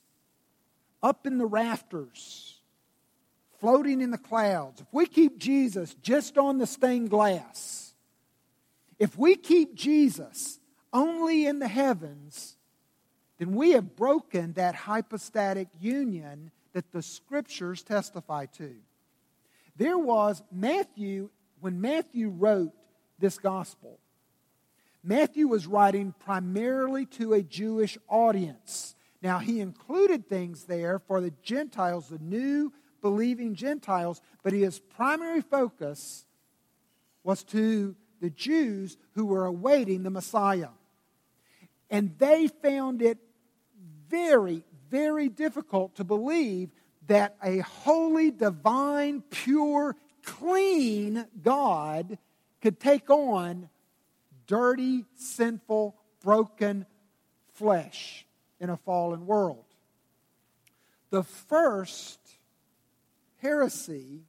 up 1.01 1.25
in 1.25 1.39
the 1.39 1.47
rafters, 1.47 2.59
floating 3.59 3.99
in 3.99 4.11
the 4.11 4.19
clouds, 4.19 4.81
if 4.81 4.87
we 4.91 5.07
keep 5.07 5.39
Jesus 5.39 5.95
just 6.03 6.37
on 6.37 6.59
the 6.59 6.67
stained 6.67 7.09
glass, 7.09 7.95
if 8.99 9.17
we 9.17 9.35
keep 9.35 9.73
Jesus 9.73 10.59
only 10.93 11.47
in 11.47 11.57
the 11.57 11.67
heavens, 11.67 12.54
then 13.37 13.53
we 13.53 13.71
have 13.71 13.95
broken 13.95 14.53
that 14.53 14.75
hypostatic 14.75 15.67
union 15.79 16.51
that 16.73 16.91
the 16.91 17.01
scriptures 17.01 17.83
testify 17.83 18.45
to. 18.45 18.75
There 19.75 19.97
was 19.97 20.41
Matthew 20.51 21.29
when 21.59 21.81
Matthew 21.81 22.29
wrote 22.29 22.73
this 23.17 23.37
gospel, 23.37 23.99
Matthew 25.03 25.47
was 25.47 25.67
writing 25.67 26.13
primarily 26.19 27.05
to 27.07 27.33
a 27.33 27.41
Jewish 27.41 27.97
audience. 28.07 28.95
Now, 29.21 29.39
he 29.39 29.59
included 29.59 30.27
things 30.27 30.63
there 30.65 30.99
for 30.99 31.21
the 31.21 31.33
Gentiles, 31.43 32.09
the 32.09 32.19
new 32.19 32.73
believing 33.01 33.55
Gentiles, 33.55 34.21
but 34.43 34.53
his 34.53 34.79
primary 34.79 35.41
focus 35.41 36.25
was 37.23 37.43
to 37.45 37.95
the 38.19 38.29
Jews 38.29 38.97
who 39.13 39.25
were 39.25 39.45
awaiting 39.45 40.03
the 40.03 40.09
Messiah. 40.09 40.69
And 41.89 42.17
they 42.17 42.47
found 42.47 43.01
it 43.01 43.17
very, 44.09 44.63
very 44.89 45.29
difficult 45.29 45.95
to 45.95 46.03
believe 46.03 46.69
that 47.07 47.35
a 47.43 47.59
holy, 47.59 48.31
divine, 48.31 49.21
pure, 49.29 49.95
clean 50.23 51.25
God 51.43 52.17
could 52.61 52.79
take 52.79 53.09
on 53.09 53.69
dirty, 54.47 55.05
sinful, 55.15 55.95
broken 56.23 56.85
flesh 57.53 58.25
in 58.59 58.69
a 58.69 58.77
fallen 58.77 59.25
world. 59.25 59.65
The 61.09 61.23
first 61.23 62.19
heresy 63.41 64.23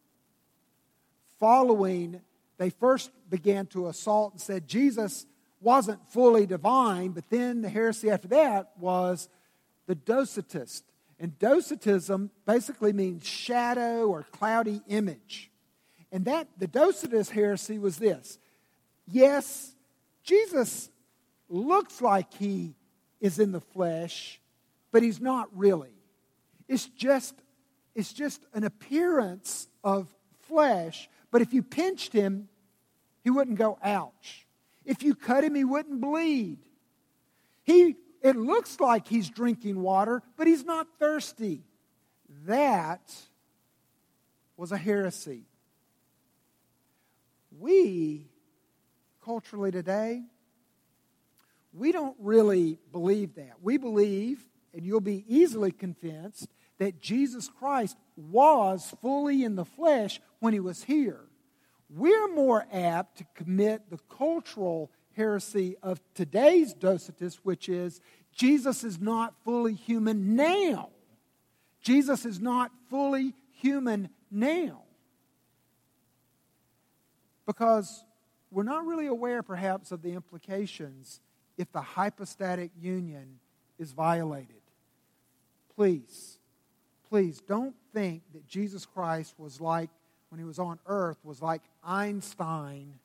following, 1.39 2.21
they 2.59 2.71
first 2.71 3.11
began 3.29 3.67
to 3.67 3.89
assault 3.89 4.33
and 4.33 4.41
said 4.41 4.69
Jesus 4.69 5.27
wasn't 5.61 6.07
fully 6.11 6.47
divine, 6.47 7.11
but 7.11 7.29
then 7.31 7.63
the 7.63 7.69
heresy 7.69 8.11
after 8.11 8.29
that 8.29 8.71
was 8.79 9.29
the 9.87 9.97
Docetist. 9.97 10.83
And 11.19 11.39
Docetism 11.39 12.31
basically 12.45 12.93
means 12.93 13.27
shadow 13.27 14.07
or 14.07 14.27
cloudy 14.33 14.83
image. 14.89 15.51
And 16.13 16.27
that 16.27 16.49
the 16.59 16.69
Docetist 16.69 17.31
heresy 17.31 17.79
was 17.79 17.97
this. 17.97 18.39
Yes, 19.09 19.75
Jesus 20.23 20.91
looks 21.49 22.01
like 22.01 22.35
he 22.35 22.75
is 23.21 23.39
in 23.39 23.53
the 23.53 23.61
flesh, 23.61 24.41
but 24.93 25.03
he's 25.03 25.21
not 25.21 25.49
really. 25.57 25.95
It's 26.69 26.87
just 26.87 27.35
it's 27.97 28.13
just 28.13 28.45
an 28.53 28.63
appearance 28.63 29.69
of 29.83 30.07
flesh, 30.43 31.09
but 31.31 31.41
if 31.41 31.55
you 31.55 31.63
pinched 31.63 32.13
him, 32.13 32.49
he 33.25 33.31
wouldn't 33.31 33.57
go 33.57 33.79
ouch. 33.83 34.47
If 34.85 35.03
you 35.03 35.15
cut 35.15 35.43
him, 35.43 35.55
he 35.55 35.65
wouldn't 35.65 36.03
bleed. 36.03 36.59
He, 37.65 37.97
it 38.23 38.37
looks 38.37 38.81
like 38.81 39.07
he's 39.07 39.29
drinking 39.29 39.81
water, 39.81 40.23
but 40.37 40.47
he's 40.47 40.65
not 40.65 40.87
thirsty. 40.99 41.63
That 42.47 43.15
was 44.57 44.73
a 44.73 44.79
heresy. 44.79 45.45
We, 47.59 48.27
culturally 49.25 49.71
today, 49.71 50.23
we 51.73 51.93
don't 51.93 52.17
really 52.19 52.79
believe 52.93 53.35
that. 53.35 53.55
We 53.63 53.77
believe, 53.77 54.41
and 54.75 54.85
you'll 54.85 55.01
be 55.01 55.25
easily 55.29 55.73
convinced, 55.73 56.49
that 56.79 57.01
Jesus 57.01 57.49
Christ 57.49 57.97
was 58.17 58.95
fully 59.01 59.45
in 59.45 59.57
the 59.57 59.65
flesh 59.65 60.21
when 60.41 60.53
he 60.53 60.61
was 60.61 60.85
here. 60.85 61.21
We're 61.89 62.35
more 62.35 62.67
apt 62.73 63.19
to 63.19 63.27
commit 63.35 63.91
the 63.91 63.99
cultural 64.11 64.91
heresy 65.17 65.77
of 65.83 66.01
today's 66.15 66.75
Docetus, 66.75 67.37
which 67.37 67.69
is 67.69 68.01
Jesus 68.33 68.85
is 68.85 69.01
not 69.01 69.35
fully 69.45 69.75
human 69.75 70.37
now. 70.37 70.91
Jesus 71.81 72.27
is 72.27 72.39
not 72.39 72.71
fully 72.91 73.35
human 73.53 74.11
now. 74.31 74.83
Because 77.47 78.05
we're 78.51 78.63
not 78.63 78.85
really 78.85 79.07
aware, 79.07 79.43
perhaps, 79.43 79.91
of 79.91 80.03
the 80.03 80.13
implications 80.13 81.21
if 81.57 81.73
the 81.73 81.81
hypostatic 81.81 82.71
union 82.79 83.39
is 83.79 83.93
violated. 83.93 84.63
Please, 85.75 86.39
please 87.09 87.41
don't 87.41 87.75
think 87.95 88.23
that 88.35 88.47
Jesus 88.47 88.85
Christ 88.85 89.35
was 89.39 89.61
like, 89.61 89.91
when 90.29 90.39
he 90.39 90.45
was 90.45 90.59
on 90.59 90.79
earth, 90.87 91.19
was 91.25 91.41
like 91.41 91.63
Einstein 91.85 92.99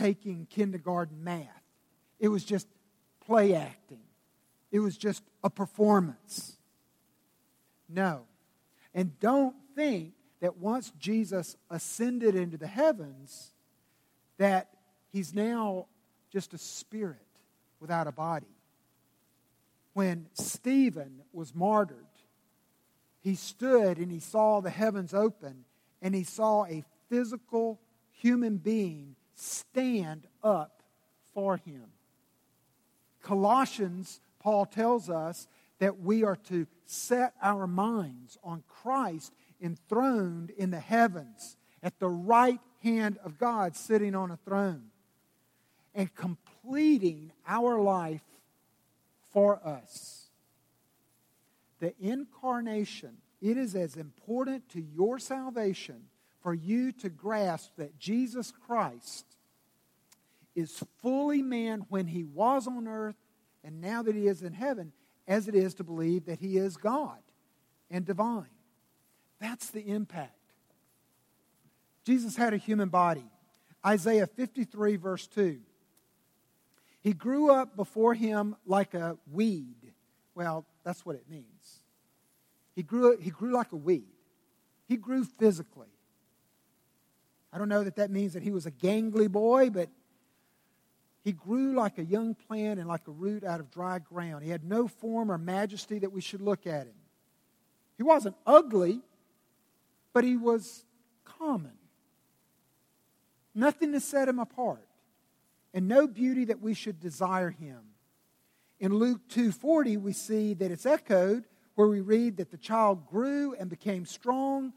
taking 0.00 0.46
kindergarten 0.46 1.22
math. 1.22 1.46
It 2.18 2.28
was 2.28 2.44
just 2.44 2.66
play 3.26 3.54
acting, 3.54 4.00
it 4.72 4.80
was 4.80 4.96
just 4.96 5.22
a 5.44 5.50
performance. 5.50 6.56
No. 7.88 8.22
And 8.94 9.18
don't 9.20 9.54
think 9.74 10.14
that 10.40 10.56
once 10.56 10.92
Jesus 10.98 11.56
ascended 11.70 12.34
into 12.34 12.56
the 12.56 12.66
heavens, 12.66 13.52
that 14.38 14.68
he's 15.12 15.34
now 15.34 15.86
just 16.32 16.54
a 16.54 16.58
spirit 16.58 17.18
without 17.78 18.06
a 18.06 18.12
body. 18.12 18.46
When 19.92 20.26
Stephen 20.34 21.22
was 21.32 21.54
martyred, 21.54 22.06
he 23.20 23.34
stood 23.34 23.98
and 23.98 24.10
he 24.10 24.20
saw 24.20 24.60
the 24.60 24.70
heavens 24.70 25.12
open 25.12 25.64
and 26.00 26.14
he 26.14 26.24
saw 26.24 26.64
a 26.64 26.84
physical 27.08 27.80
human 28.12 28.56
being 28.56 29.16
stand 29.40 30.26
up 30.42 30.82
for 31.34 31.56
him. 31.56 31.84
Colossians, 33.22 34.20
Paul 34.38 34.66
tells 34.66 35.08
us 35.08 35.48
that 35.78 36.00
we 36.00 36.24
are 36.24 36.36
to 36.36 36.66
set 36.84 37.34
our 37.42 37.66
minds 37.66 38.38
on 38.44 38.62
Christ 38.68 39.32
enthroned 39.60 40.50
in 40.50 40.70
the 40.70 40.80
heavens 40.80 41.56
at 41.82 41.98
the 41.98 42.08
right 42.08 42.60
hand 42.82 43.18
of 43.24 43.38
God 43.38 43.76
sitting 43.76 44.14
on 44.14 44.30
a 44.30 44.36
throne 44.36 44.90
and 45.94 46.14
completing 46.14 47.32
our 47.46 47.80
life 47.80 48.24
for 49.32 49.60
us. 49.66 50.28
The 51.80 51.94
incarnation, 51.98 53.16
it 53.40 53.56
is 53.56 53.74
as 53.74 53.96
important 53.96 54.68
to 54.70 54.82
your 54.82 55.18
salvation 55.18 56.09
for 56.42 56.54
you 56.54 56.92
to 56.92 57.08
grasp 57.08 57.72
that 57.76 57.98
Jesus 57.98 58.52
Christ 58.66 59.26
is 60.54 60.82
fully 61.02 61.42
man 61.42 61.86
when 61.88 62.06
he 62.06 62.24
was 62.24 62.66
on 62.66 62.88
earth 62.88 63.16
and 63.62 63.80
now 63.80 64.02
that 64.02 64.14
he 64.14 64.26
is 64.26 64.42
in 64.42 64.52
heaven, 64.52 64.92
as 65.28 65.48
it 65.48 65.54
is 65.54 65.74
to 65.74 65.84
believe 65.84 66.26
that 66.26 66.38
he 66.38 66.56
is 66.56 66.76
God 66.76 67.18
and 67.90 68.04
divine. 68.04 68.46
That's 69.38 69.70
the 69.70 69.80
impact. 69.80 70.34
Jesus 72.04 72.36
had 72.36 72.54
a 72.54 72.56
human 72.56 72.88
body. 72.88 73.24
Isaiah 73.84 74.26
53, 74.26 74.96
verse 74.96 75.26
2. 75.28 75.60
He 77.02 77.12
grew 77.12 77.50
up 77.50 77.76
before 77.76 78.14
him 78.14 78.56
like 78.66 78.94
a 78.94 79.16
weed. 79.30 79.92
Well, 80.34 80.66
that's 80.84 81.04
what 81.06 81.16
it 81.16 81.24
means. 81.30 81.80
He 82.74 82.82
grew, 82.82 83.16
he 83.18 83.30
grew 83.30 83.52
like 83.52 83.72
a 83.72 83.76
weed. 83.76 84.08
He 84.86 84.96
grew 84.96 85.24
physically. 85.24 85.88
I 87.52 87.58
don't 87.58 87.68
know 87.68 87.82
that 87.82 87.96
that 87.96 88.10
means 88.10 88.34
that 88.34 88.42
he 88.42 88.52
was 88.52 88.66
a 88.66 88.70
gangly 88.70 89.30
boy, 89.30 89.70
but 89.70 89.88
he 91.22 91.32
grew 91.32 91.74
like 91.74 91.98
a 91.98 92.04
young 92.04 92.34
plant 92.34 92.78
and 92.78 92.88
like 92.88 93.06
a 93.08 93.10
root 93.10 93.44
out 93.44 93.60
of 93.60 93.70
dry 93.70 93.98
ground. 93.98 94.44
He 94.44 94.50
had 94.50 94.64
no 94.64 94.88
form 94.88 95.30
or 95.30 95.38
majesty 95.38 95.98
that 95.98 96.12
we 96.12 96.20
should 96.20 96.40
look 96.40 96.66
at 96.66 96.86
him. 96.86 96.94
He 97.96 98.02
wasn't 98.02 98.36
ugly, 98.46 99.02
but 100.12 100.24
he 100.24 100.36
was 100.36 100.84
common. 101.24 101.72
Nothing 103.54 103.92
to 103.92 104.00
set 104.00 104.28
him 104.28 104.38
apart, 104.38 104.88
and 105.74 105.88
no 105.88 106.06
beauty 106.06 106.46
that 106.46 106.60
we 106.60 106.72
should 106.72 107.00
desire 107.00 107.50
him. 107.50 107.80
In 108.78 108.94
Luke 108.94 109.28
2:40 109.28 109.98
we 109.98 110.12
see 110.12 110.54
that 110.54 110.70
it's 110.70 110.86
echoed 110.86 111.46
where 111.74 111.88
we 111.88 112.00
read 112.00 112.38
that 112.38 112.50
the 112.50 112.56
child 112.56 113.06
grew 113.06 113.54
and 113.54 113.68
became 113.68 114.06
strong, 114.06 114.72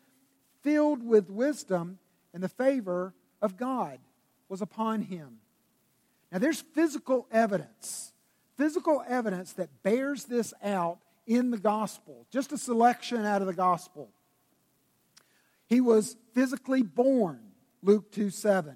filled 0.62 1.03
with 1.03 1.29
wisdom, 1.29 1.99
and 2.33 2.41
the 2.41 2.49
favor 2.49 3.13
of 3.41 3.57
God 3.57 3.99
was 4.49 4.61
upon 4.61 5.01
him. 5.01 5.37
Now 6.31 6.39
there's 6.39 6.61
physical 6.61 7.27
evidence, 7.31 8.13
physical 8.57 9.03
evidence 9.07 9.53
that 9.53 9.83
bears 9.83 10.25
this 10.25 10.53
out 10.63 10.99
in 11.27 11.51
the 11.51 11.57
gospel. 11.57 12.25
Just 12.31 12.51
a 12.51 12.57
selection 12.57 13.25
out 13.25 13.41
of 13.41 13.47
the 13.47 13.53
gospel. 13.53 14.09
He 15.67 15.81
was 15.81 16.17
physically 16.33 16.81
born, 16.81 17.39
Luke 17.81 18.11
2 18.11 18.29
7. 18.29 18.75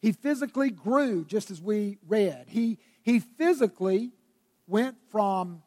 He 0.00 0.12
physically 0.12 0.70
grew, 0.70 1.24
just 1.24 1.50
as 1.50 1.62
we 1.62 1.98
read. 2.06 2.46
He, 2.48 2.78
he 3.02 3.20
physically 3.20 4.10
went 4.66 4.96
from 5.10 5.62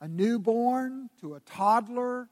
a 0.00 0.08
newborn 0.08 1.08
to 1.20 1.34
a 1.34 1.40
toddler. 1.40 2.28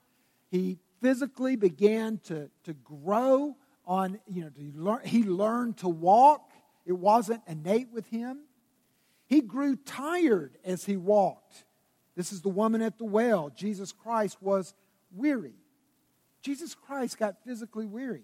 He 0.50 0.78
physically 1.00 1.54
began 1.54 2.18
to, 2.24 2.50
to 2.64 2.72
grow 2.72 3.56
on, 3.90 4.20
you 4.28 4.42
know, 4.42 4.50
to 4.50 4.72
learn, 4.76 5.00
he 5.04 5.24
learned 5.24 5.78
to 5.78 5.88
walk. 5.88 6.52
It 6.86 6.92
wasn't 6.92 7.42
innate 7.48 7.88
with 7.92 8.06
him. 8.06 8.38
He 9.26 9.40
grew 9.40 9.74
tired 9.74 10.56
as 10.64 10.84
he 10.84 10.96
walked. 10.96 11.64
This 12.14 12.32
is 12.32 12.40
the 12.40 12.48
woman 12.50 12.82
at 12.82 12.98
the 12.98 13.04
well. 13.04 13.50
Jesus 13.50 13.90
Christ 13.90 14.38
was 14.40 14.74
weary. 15.12 15.56
Jesus 16.40 16.76
Christ 16.76 17.18
got 17.18 17.42
physically 17.44 17.86
weary. 17.86 18.22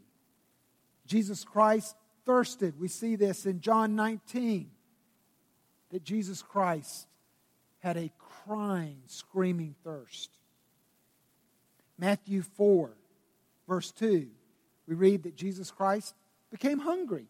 Jesus 1.05 1.43
Christ 1.43 1.97
thirsted. 2.25 2.79
We 2.79 2.87
see 2.87 3.17
this 3.17 3.45
in 3.45 3.61
John 3.61 3.97
19 3.97 4.71
that 5.91 6.05
Jesus 6.05 6.43
Christ 6.43 7.09
had 7.81 7.97
a 7.97 8.13
crying, 8.45 9.03
screaming 9.07 9.75
thirst. 9.83 10.31
Matthew 11.99 12.43
4, 12.43 12.97
verse 13.67 13.91
2, 13.91 14.29
we 14.87 14.95
read 14.95 15.25
that 15.25 15.37
Jesus 15.37 15.71
Christ 15.71 16.15
became 16.51 16.79
hungry. 16.79 17.27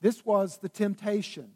This 0.00 0.24
was 0.24 0.58
the 0.58 0.68
temptation. 0.68 1.52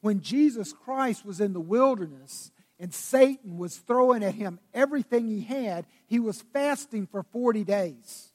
When 0.00 0.20
Jesus 0.20 0.72
Christ 0.72 1.24
was 1.24 1.40
in 1.40 1.52
the 1.52 1.60
wilderness 1.60 2.50
and 2.78 2.92
Satan 2.92 3.56
was 3.56 3.76
throwing 3.76 4.22
at 4.22 4.34
him 4.34 4.58
everything 4.74 5.28
he 5.28 5.42
had, 5.42 5.86
he 6.06 6.18
was 6.18 6.42
fasting 6.52 7.06
for 7.06 7.22
40 7.22 7.64
days. 7.64 8.32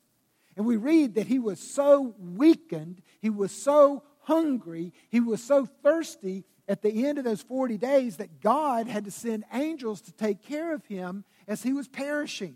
And 0.55 0.65
we 0.65 0.77
read 0.77 1.15
that 1.15 1.27
he 1.27 1.39
was 1.39 1.59
so 1.59 2.15
weakened, 2.19 3.01
he 3.21 3.29
was 3.29 3.51
so 3.51 4.03
hungry, 4.21 4.93
he 5.09 5.19
was 5.19 5.43
so 5.43 5.65
thirsty 5.65 6.45
at 6.67 6.81
the 6.81 7.05
end 7.05 7.17
of 7.17 7.23
those 7.23 7.41
40 7.43 7.77
days 7.77 8.17
that 8.17 8.41
God 8.41 8.87
had 8.87 9.05
to 9.05 9.11
send 9.11 9.45
angels 9.53 10.01
to 10.01 10.11
take 10.11 10.41
care 10.41 10.73
of 10.73 10.85
him 10.85 11.23
as 11.47 11.63
he 11.63 11.73
was 11.73 11.87
perishing. 11.87 12.55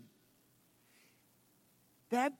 That 2.10 2.32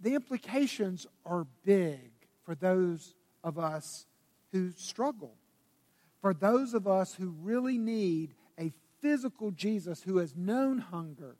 the 0.00 0.14
implications 0.14 1.06
are 1.24 1.46
big 1.64 2.10
for 2.44 2.54
those 2.54 3.14
of 3.42 3.58
us 3.58 4.06
who 4.52 4.70
struggle. 4.72 5.34
For 6.20 6.32
those 6.32 6.74
of 6.74 6.86
us 6.86 7.14
who 7.14 7.34
really 7.42 7.78
need 7.78 8.34
a 8.58 8.72
physical 9.00 9.50
Jesus 9.50 10.02
who 10.02 10.18
has 10.18 10.34
known 10.34 10.78
hunger, 10.78 11.36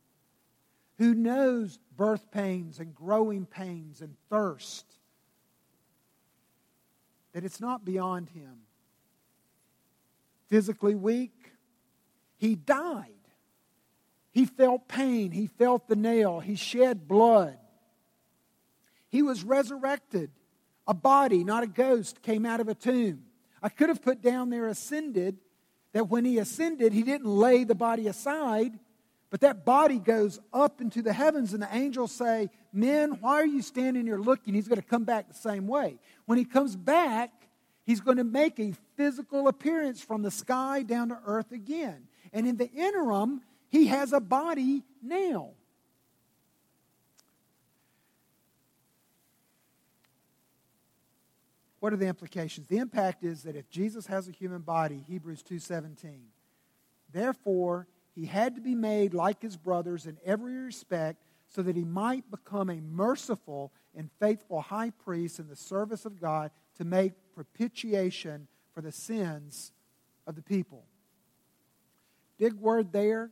who 0.99 1.15
knows 1.15 1.79
birth 1.97 2.31
pains 2.31 2.79
and 2.79 2.95
growing 2.95 3.47
pains 3.47 4.01
and 4.01 4.15
thirst, 4.29 4.85
that 7.33 7.45
it's 7.45 7.61
not 7.61 7.85
beyond 7.85 8.29
him. 8.31 8.61
Physically 10.49 10.95
weak, 10.95 11.53
he 12.37 12.55
died. 12.55 13.11
He 14.33 14.45
felt 14.45 14.89
pain. 14.89 15.31
He 15.31 15.47
felt 15.47 15.89
the 15.89 15.97
nail. 15.97 16.41
He 16.41 16.57
shed 16.57 17.09
blood. 17.09 17.59
He 19.15 19.23
was 19.23 19.45
resurrected. 19.45 20.33
A 20.89 20.93
body, 20.93 21.45
not 21.45 21.63
a 21.63 21.69
ghost, 21.69 22.21
came 22.21 22.45
out 22.45 22.59
of 22.59 22.67
a 22.67 22.75
tomb. 22.75 23.23
I 23.63 23.69
could 23.69 23.89
have 23.89 24.03
put 24.03 24.21
down 24.21 24.51
there 24.51 24.67
ascended, 24.67 25.39
that 25.93 26.09
when 26.09 26.25
he 26.25 26.39
ascended, 26.39 26.93
he 26.93 27.05
didn't 27.05 27.29
lay 27.29 27.63
the 27.63 27.77
body 27.77 28.09
aside, 28.09 28.77
but 29.31 29.41
that 29.43 29.65
body 29.65 30.01
goes 30.01 30.41
up 30.53 30.81
into 30.81 31.01
the 31.01 31.13
heavens, 31.13 31.55
and 31.55 31.63
the 31.63 31.69
angels 31.71 32.11
say, 32.11 32.51
Men, 32.73 33.13
why 33.21 33.35
are 33.35 33.47
you 33.47 33.63
standing 33.63 34.05
here 34.05 34.19
looking? 34.19 34.53
He's 34.53 34.67
going 34.67 34.81
to 34.81 34.89
come 34.89 35.05
back 35.05 35.29
the 35.29 35.35
same 35.35 35.69
way. 35.69 36.01
When 36.27 36.37
he 36.37 36.45
comes 36.45 36.75
back, 36.75 37.31
he's 37.85 38.01
going 38.01 38.17
to 38.17 38.25
make 38.25 38.59
a 38.59 38.75
physical 38.97 39.47
appearance 39.47 40.03
from 40.03 40.23
the 40.23 40.33
sky 40.33 40.83
down 40.83 41.11
to 41.11 41.19
earth 41.25 41.53
again. 41.53 42.09
And 42.33 42.49
in 42.49 42.57
the 42.57 42.69
interim, 42.69 43.43
he 43.69 43.87
has 43.87 44.13
a 44.13 44.19
body 44.19 44.83
now. 45.01 45.53
What 51.85 51.93
are 51.93 51.97
the 51.97 52.07
implications? 52.07 52.67
The 52.67 52.79
impact 52.79 53.25
is 53.25 53.43
that 53.43 53.57
if 53.57 53.69
Jesus 53.69 54.07
has 54.07 54.27
a 54.27 54.33
human 54.33 54.63
body, 54.63 55.05
Hebrews 55.07 55.43
2:17, 55.43 56.31
therefore 57.13 57.89
he 58.15 58.25
had 58.25 58.55
to 58.55 58.63
be 58.63 58.75
made 58.75 59.13
like 59.13 59.43
his 59.43 59.59
brothers 59.59 60.07
in 60.07 60.17
every 60.25 60.55
respect 60.55 61.23
so 61.47 61.61
that 61.61 61.77
he 61.77 61.85
might 61.85 62.31
become 62.31 62.71
a 62.71 62.81
merciful 62.81 63.71
and 63.95 64.11
faithful 64.13 64.63
high 64.63 64.93
priest 64.93 65.39
in 65.39 65.47
the 65.47 65.57
service 65.57 66.07
of 66.07 66.19
God 66.19 66.53
to 66.77 66.87
make 66.87 67.13
propitiation 67.35 68.49
for 68.73 68.81
the 68.81 68.91
sins 68.91 69.71
of 70.27 70.37
the 70.37 70.43
people. 70.43 70.87
Big 72.39 72.55
word 72.55 72.93
there. 72.93 73.31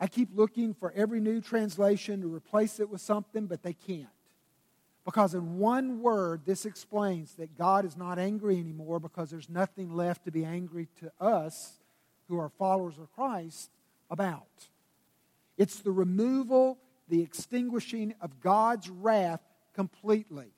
I 0.00 0.06
keep 0.06 0.30
looking 0.32 0.72
for 0.72 0.90
every 0.92 1.20
new 1.20 1.42
translation 1.42 2.22
to 2.22 2.34
replace 2.34 2.80
it 2.80 2.88
with 2.88 3.02
something, 3.02 3.46
but 3.46 3.62
they 3.62 3.74
can't. 3.74 4.08
Because 5.04 5.34
in 5.34 5.58
one 5.58 6.02
word, 6.02 6.42
this 6.44 6.66
explains 6.66 7.34
that 7.34 7.56
God 7.56 7.84
is 7.84 7.96
not 7.96 8.18
angry 8.18 8.58
anymore 8.58 9.00
because 9.00 9.30
there's 9.30 9.48
nothing 9.48 9.94
left 9.94 10.24
to 10.24 10.30
be 10.30 10.44
angry 10.44 10.88
to 11.00 11.10
us 11.18 11.78
who 12.28 12.38
are 12.38 12.50
followers 12.50 12.98
of 12.98 13.10
Christ 13.12 13.70
about. 14.10 14.46
It's 15.56 15.80
the 15.80 15.90
removal, 15.90 16.78
the 17.08 17.22
extinguishing 17.22 18.14
of 18.20 18.40
God's 18.40 18.88
wrath 18.88 19.40
completely. 19.74 20.52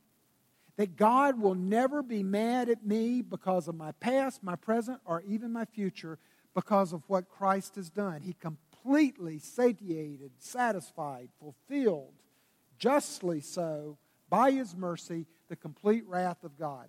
That 0.76 0.96
God 0.96 1.40
will 1.40 1.55
never 1.55 2.02
be 2.02 2.22
mad 2.22 2.68
at 2.68 2.85
me 2.85 3.22
because 3.22 3.68
of 3.68 3.74
my 3.74 3.92
past, 3.92 4.42
my 4.42 4.57
present, 4.57 5.00
or 5.05 5.22
even 5.26 5.52
my 5.52 5.66
future 5.66 6.18
because 6.55 6.92
of 6.92 7.02
what 7.09 7.28
Christ 7.28 7.76
has 7.76 7.90
done. 7.90 8.22
He 8.22 8.35
completely 8.35 9.38
satiated, 9.38 10.33
satisfied, 10.38 11.28
fulfilled, 11.38 12.14
justly 12.78 13.40
so, 13.40 13.98
by 14.32 14.50
his 14.50 14.74
mercy, 14.74 15.26
the 15.50 15.56
complete 15.56 16.04
wrath 16.08 16.42
of 16.42 16.58
God. 16.58 16.88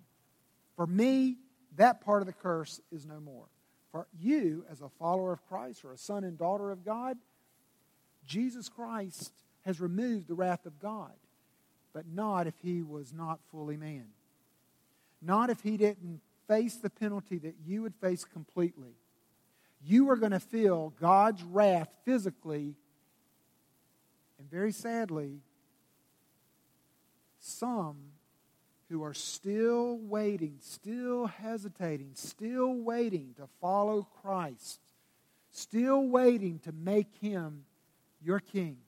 For 0.76 0.86
me, 0.86 1.36
that 1.76 2.00
part 2.00 2.22
of 2.22 2.26
the 2.26 2.32
curse 2.32 2.80
is 2.90 3.04
no 3.04 3.20
more. 3.20 3.44
For 3.92 4.06
you, 4.18 4.64
as 4.72 4.80
a 4.80 4.88
follower 4.88 5.30
of 5.30 5.46
Christ 5.46 5.84
or 5.84 5.92
a 5.92 5.98
son 5.98 6.24
and 6.24 6.38
daughter 6.38 6.70
of 6.70 6.86
God, 6.86 7.18
Jesus 8.26 8.70
Christ 8.70 9.30
has 9.66 9.78
removed 9.78 10.26
the 10.26 10.34
wrath 10.34 10.64
of 10.64 10.80
God, 10.80 11.12
but 11.92 12.06
not 12.06 12.46
if 12.46 12.54
he 12.62 12.80
was 12.80 13.12
not 13.12 13.40
fully 13.50 13.76
man. 13.76 14.06
Not 15.20 15.50
if 15.50 15.60
he 15.60 15.76
didn't 15.76 16.22
face 16.48 16.76
the 16.76 16.88
penalty 16.88 17.36
that 17.36 17.56
you 17.66 17.82
would 17.82 17.94
face 17.96 18.24
completely. 18.24 18.94
You 19.84 20.08
are 20.08 20.16
going 20.16 20.32
to 20.32 20.40
feel 20.40 20.94
God's 20.98 21.42
wrath 21.42 21.94
physically, 22.06 22.74
and 24.38 24.50
very 24.50 24.72
sadly, 24.72 25.40
some 27.44 27.96
who 28.88 29.02
are 29.02 29.14
still 29.14 29.98
waiting, 29.98 30.56
still 30.60 31.26
hesitating, 31.26 32.10
still 32.14 32.74
waiting 32.74 33.34
to 33.36 33.46
follow 33.60 34.06
Christ, 34.22 34.80
still 35.50 36.06
waiting 36.06 36.58
to 36.60 36.72
make 36.72 37.12
him 37.20 37.64
your 38.22 38.40
king 38.40 38.78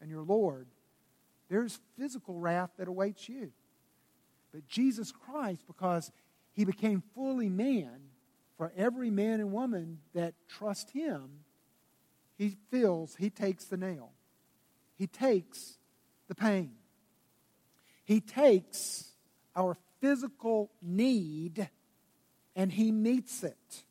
and 0.00 0.10
your 0.10 0.22
Lord, 0.22 0.66
there's 1.48 1.78
physical 1.98 2.34
wrath 2.38 2.70
that 2.78 2.88
awaits 2.88 3.28
you. 3.28 3.52
But 4.52 4.66
Jesus 4.66 5.12
Christ, 5.12 5.62
because 5.66 6.10
he 6.52 6.64
became 6.64 7.02
fully 7.14 7.48
man 7.48 8.00
for 8.56 8.72
every 8.76 9.10
man 9.10 9.40
and 9.40 9.52
woman 9.52 9.98
that 10.14 10.34
trust 10.48 10.90
him, 10.90 11.30
he 12.36 12.56
feels, 12.70 13.16
he 13.16 13.30
takes 13.30 13.66
the 13.66 13.76
nail. 13.76 14.10
He 14.96 15.06
takes 15.06 15.78
the 16.28 16.34
pain. 16.34 16.72
He 18.10 18.20
takes 18.20 19.12
our 19.54 19.76
physical 20.00 20.68
need 20.82 21.70
and 22.56 22.72
he 22.72 22.90
meets 22.90 23.44
it. 23.44 23.84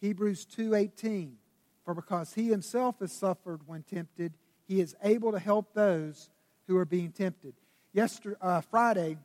Hebrews 0.00 0.46
2:18 0.46 1.36
For 1.84 1.94
because 1.94 2.32
he 2.34 2.46
himself 2.46 3.00
has 3.00 3.10
suffered 3.10 3.66
when 3.66 3.82
tempted, 3.82 4.34
he 4.68 4.80
is 4.80 4.94
able 5.02 5.32
to 5.32 5.40
help 5.40 5.74
those 5.74 6.30
who 6.68 6.76
are 6.76 6.84
being 6.84 7.10
tempted. 7.10 7.54
Yesterday, 7.92 8.36
uh, 8.40 8.60
Friday, 8.60 9.18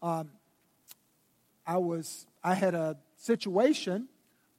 um, 0.00 0.30
I 1.66 1.78
was 1.78 2.28
I 2.44 2.54
had 2.54 2.76
a 2.76 2.96
situation 3.16 4.06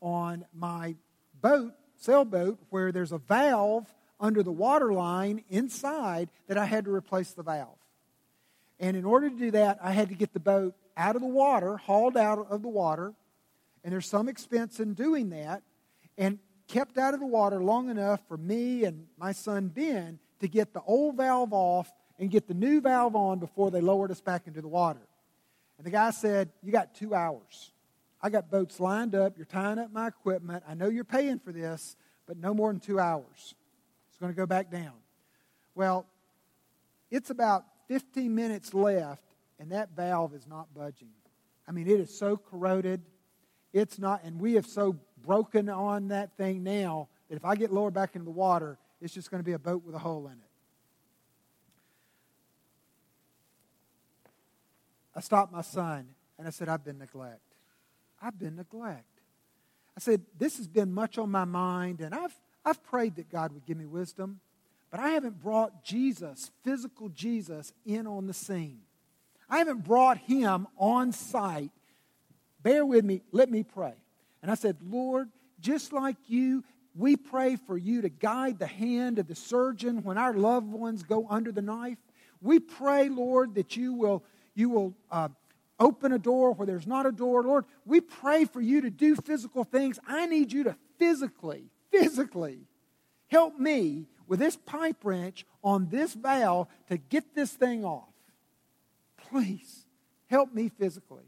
on 0.02 0.46
my 0.54 0.98
boat, 1.42 1.72
sailboat, 1.96 2.60
where 2.70 2.92
there's 2.92 3.14
a 3.14 3.18
valve 3.18 3.88
under 4.20 4.44
the 4.44 4.52
water 4.52 4.92
line 4.94 5.44
inside 5.50 6.30
that 6.48 6.58
I 6.58 6.66
had 6.66 6.86
to 6.86 6.94
replace 6.94 7.32
the 7.32 7.44
valve. 7.44 7.78
And 8.80 8.96
in 8.96 9.06
order 9.06 9.30
to 9.30 9.36
do 9.36 9.52
that, 9.52 9.80
I 9.82 9.92
had 9.92 10.10
to 10.10 10.16
get 10.16 10.34
the 10.34 10.40
boat 10.40 10.76
out 10.96 11.16
of 11.16 11.22
the 11.22 11.28
water, 11.28 11.78
hauled 11.78 12.18
out 12.18 12.48
of 12.50 12.62
the 12.62 12.70
water. 12.70 13.14
And 13.84 13.94
there's 13.94 14.08
some 14.08 14.28
expense 14.28 14.80
in 14.80 14.94
doing 14.94 15.30
that. 15.30 15.64
And 16.18 16.40
kept 16.68 16.98
out 16.98 17.14
of 17.14 17.20
the 17.20 17.26
water 17.26 17.62
long 17.62 17.90
enough 17.90 18.22
for 18.28 18.38
me 18.38 18.86
and 18.86 19.08
my 19.18 19.32
son 19.32 19.68
Ben 19.68 20.20
to 20.40 20.48
get 20.48 20.74
the 20.74 20.82
old 20.82 21.18
valve 21.18 21.52
off 21.52 21.92
and 22.20 22.30
get 22.30 22.48
the 22.48 22.54
new 22.54 22.80
valve 22.80 23.16
on 23.16 23.40
before 23.40 23.72
they 23.72 23.82
lowered 23.82 24.12
us 24.12 24.22
back 24.22 24.46
into 24.46 24.62
the 24.62 24.68
water. 24.68 25.02
And 25.78 25.86
the 25.86 25.92
guy 25.92 26.12
said, 26.12 26.50
You 26.62 26.72
got 26.72 26.94
two 26.94 27.16
hours. 27.16 27.72
I 28.22 28.30
got 28.30 28.52
boats 28.52 28.80
lined 28.80 29.16
up. 29.16 29.38
You're 29.38 29.46
tying 29.46 29.80
up 29.80 29.92
my 29.92 30.08
equipment. 30.08 30.64
I 30.68 30.74
know 30.74 30.90
you're 30.90 31.06
paying 31.06 31.40
for 31.40 31.52
this, 31.52 31.96
but 32.28 32.38
no 32.38 32.54
more 32.54 32.72
than 32.72 32.82
two 32.82 33.00
hours 33.00 33.56
going 34.20 34.34
to 34.34 34.38
go 34.38 34.46
back 34.46 34.70
down. 34.70 34.94
Well, 35.76 36.06
it's 37.10 37.30
about 37.30 37.66
15 37.88 38.34
minutes 38.34 38.74
left, 38.74 39.24
and 39.60 39.72
that 39.72 39.90
valve 39.96 40.34
is 40.34 40.46
not 40.48 40.74
budging. 40.74 41.12
I 41.68 41.72
mean, 41.72 41.88
it 41.88 42.00
is 42.00 42.18
so 42.18 42.38
corroded. 42.38 43.02
It's 43.74 44.00
not, 44.00 44.24
and 44.24 44.40
we 44.40 44.54
have 44.54 44.66
so 44.66 44.98
broken 45.26 45.70
on 45.70 46.10
that 46.10 46.36
thing 46.38 46.64
now 46.64 47.08
that 47.30 47.36
if 47.36 47.46
I 47.46 47.56
get 47.56 47.72
lowered 47.72 47.94
back 47.94 48.16
into 48.16 48.26
the 48.26 48.32
water, 48.32 48.78
it's 49.02 49.14
just 49.14 49.32
going 49.32 49.40
to 49.40 49.46
be 49.46 49.54
a 49.54 49.60
boat 49.60 49.84
with 49.86 49.96
a 49.96 50.00
hole 50.00 50.28
in 50.28 50.34
it. 50.34 50.40
I 55.16 55.22
stopped 55.22 55.52
my 55.52 55.62
son 55.62 56.08
and 56.38 56.48
I 56.48 56.52
said, 56.52 56.70
I've 56.70 56.84
been 56.84 56.98
neglect. 56.98 57.42
I've 58.22 58.38
been 58.38 58.56
neglect. 58.56 59.06
I 59.96 60.00
said, 60.00 60.22
This 60.38 60.58
has 60.58 60.68
been 60.68 60.94
much 60.94 61.18
on 61.18 61.30
my 61.30 61.46
mind, 61.46 62.00
and 62.02 62.14
I've 62.16 62.36
I've 62.66 62.84
prayed 62.84 63.16
that 63.16 63.32
God 63.32 63.54
would 63.54 63.66
give 63.66 63.78
me 63.78 63.86
wisdom, 63.86 64.40
but 64.92 65.00
I 65.00 65.10
haven't 65.10 65.42
brought 65.42 65.84
Jesus, 65.84 66.52
physical 66.64 67.10
Jesus, 67.10 67.74
in 67.86 68.08
on 68.08 68.28
the 68.28 68.34
scene. 68.34 68.82
I 69.50 69.58
haven't 69.58 69.84
brought 69.84 70.18
him 70.18 70.68
on 70.78 71.12
site. 71.12 71.72
Bear 72.62 72.86
with 72.86 73.06
me, 73.06 73.22
let 73.32 73.50
me 73.50 73.64
pray. 73.64 73.94
And 74.42 74.52
I 74.52 74.56
said, 74.56 74.78
Lord, 74.88 75.30
just 75.60 75.94
like 75.94 76.18
you, 76.28 76.64
we 76.96 77.16
pray 77.16 77.56
for 77.56 77.78
you 77.78 78.02
to 78.02 78.10
guide 78.10 78.60
the 78.60 78.68
hand 78.68 79.20
of 79.20 79.28
the 79.28 79.36
surgeon 79.36 80.04
when 80.04 80.18
our 80.18 80.34
loved 80.34 80.72
ones 80.72 81.04
go 81.04 81.28
under 81.30 81.52
the 81.52 81.62
knife. 81.62 81.98
We 82.42 82.60
pray, 82.60 83.10
Lord, 83.10 83.56
that 83.56 83.76
you 83.76 83.94
will, 83.94 84.24
you 84.56 84.70
will 84.70 84.94
uh, 85.12 85.30
open 85.80 86.12
a 86.12 86.20
door 86.20 86.54
where 86.54 86.66
there's 86.66 86.88
not 86.88 87.06
a 87.06 87.12
door. 87.12 87.44
Lord, 87.44 87.66
we 87.86 88.02
pray 88.02 88.46
for 88.46 88.62
you 88.62 88.82
to 88.82 88.90
do 88.90 89.16
physical 89.16 89.64
things. 89.64 90.00
I 90.08 90.26
need 90.26 90.52
you 90.52 90.64
to 90.66 90.76
physically 90.98 91.70
physically 91.92 92.68
help 93.30 93.58
me 93.58 94.08
with 94.28 94.40
this 94.40 94.56
pipe 94.56 94.98
wrench 95.04 95.46
on 95.64 95.88
this 95.90 96.14
valve 96.14 96.68
to 96.88 96.98
get 96.98 97.34
this 97.34 97.52
thing 97.52 97.86
off. 97.86 98.10
Please 99.30 99.86
help 100.28 100.54
me 100.54 100.70
physically. 100.70 101.24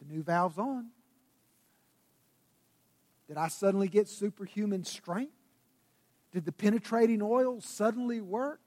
The 0.00 0.14
new 0.14 0.22
valve's 0.22 0.58
on. 0.58 0.86
Did 3.26 3.36
I 3.36 3.48
suddenly 3.48 3.88
get 3.88 4.08
superhuman 4.08 4.84
strength? 4.84 5.32
Did 6.32 6.44
the 6.44 6.52
penetrating 6.52 7.20
oil 7.22 7.60
suddenly 7.60 8.20
work? 8.20 8.60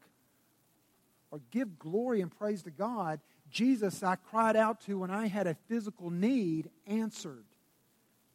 Or 1.32 1.40
give 1.50 1.80
glory 1.80 2.22
and 2.22 2.30
praise 2.30 2.64
to 2.64 2.72
God. 2.72 3.22
Jesus, 3.50 4.04
I 4.04 4.16
cried 4.16 4.56
out 4.56 4.82
to 4.82 5.00
when 5.00 5.12
I 5.12 5.28
had 5.28 5.48
a 5.48 5.56
physical 5.68 6.10
need, 6.10 6.70
answered 6.86 7.46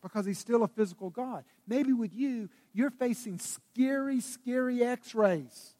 because 0.07 0.25
he's 0.25 0.38
still 0.38 0.62
a 0.62 0.69
physical 0.69 1.11
God. 1.11 1.45
Maybe 1.66 1.92
with 1.92 2.14
you, 2.14 2.49
you're 2.73 2.90
facing 2.90 3.38
scary, 3.38 4.21
scary 4.21 4.83
x 4.83 5.14
rays. 5.14 5.75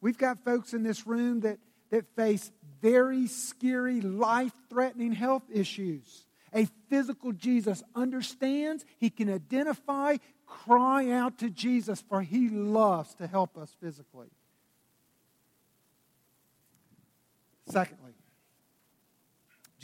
We've 0.00 0.16
got 0.16 0.42
folks 0.44 0.72
in 0.72 0.82
this 0.82 1.06
room 1.06 1.40
that, 1.40 1.58
that 1.90 2.06
face 2.16 2.50
very 2.80 3.26
scary, 3.26 4.00
life 4.00 4.52
threatening 4.70 5.12
health 5.12 5.44
issues. 5.52 6.26
A 6.54 6.66
physical 6.88 7.32
Jesus 7.32 7.82
understands, 7.94 8.84
he 8.98 9.10
can 9.10 9.32
identify, 9.32 10.16
cry 10.46 11.10
out 11.10 11.38
to 11.38 11.50
Jesus, 11.50 12.02
for 12.08 12.22
he 12.22 12.48
loves 12.48 13.14
to 13.16 13.26
help 13.26 13.58
us 13.58 13.74
physically. 13.82 14.28
Secondly, 17.68 18.13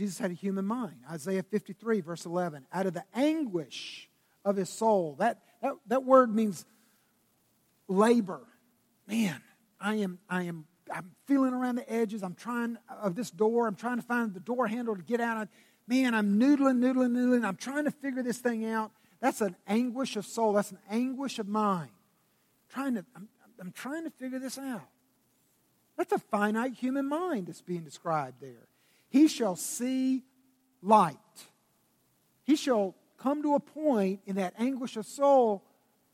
Jesus 0.00 0.18
had 0.18 0.30
a 0.30 0.34
human 0.34 0.64
mind. 0.64 0.96
Isaiah 1.10 1.42
53, 1.42 2.00
verse 2.00 2.24
11. 2.24 2.64
Out 2.72 2.86
of 2.86 2.94
the 2.94 3.04
anguish 3.14 4.08
of 4.46 4.56
his 4.56 4.70
soul. 4.70 5.16
That, 5.18 5.42
that, 5.60 5.74
that 5.88 6.04
word 6.04 6.34
means 6.34 6.64
labor. 7.86 8.40
Man, 9.06 9.42
I 9.78 9.96
am, 9.96 10.18
I 10.26 10.44
am 10.44 10.64
I'm 10.90 11.10
feeling 11.26 11.52
around 11.52 11.74
the 11.74 11.92
edges. 11.92 12.22
I'm 12.22 12.34
trying 12.34 12.78
of 12.88 13.14
this 13.14 13.30
door. 13.30 13.66
I'm 13.66 13.74
trying 13.74 13.98
to 13.98 14.02
find 14.02 14.32
the 14.32 14.40
door 14.40 14.66
handle 14.66 14.96
to 14.96 15.02
get 15.02 15.20
out. 15.20 15.48
Man, 15.86 16.14
I'm 16.14 16.40
noodling, 16.40 16.78
noodling, 16.78 17.10
noodling. 17.10 17.44
I'm 17.44 17.56
trying 17.56 17.84
to 17.84 17.90
figure 17.90 18.22
this 18.22 18.38
thing 18.38 18.64
out. 18.64 18.92
That's 19.20 19.42
an 19.42 19.54
anguish 19.66 20.16
of 20.16 20.24
soul. 20.24 20.54
That's 20.54 20.70
an 20.70 20.78
anguish 20.90 21.38
of 21.38 21.46
mind. 21.46 21.90
trying 22.70 22.94
to, 22.94 23.04
I'm, 23.14 23.28
I'm 23.60 23.72
trying 23.72 24.04
to 24.04 24.10
figure 24.10 24.38
this 24.38 24.56
out. 24.56 24.88
That's 25.98 26.12
a 26.12 26.18
finite 26.18 26.72
human 26.72 27.06
mind 27.06 27.48
that's 27.48 27.60
being 27.60 27.84
described 27.84 28.40
there. 28.40 28.69
He 29.11 29.29
shall 29.29 29.57
see 29.57 30.23
light. 30.81 31.16
He 32.44 32.57
shall 32.57 32.94
come 33.18 33.42
to 33.42 33.55
a 33.55 33.61
point 33.61 34.20
in 34.25 34.37
that 34.37 34.55
anguish 34.59 34.96
of 34.96 35.05
soul 35.05 35.64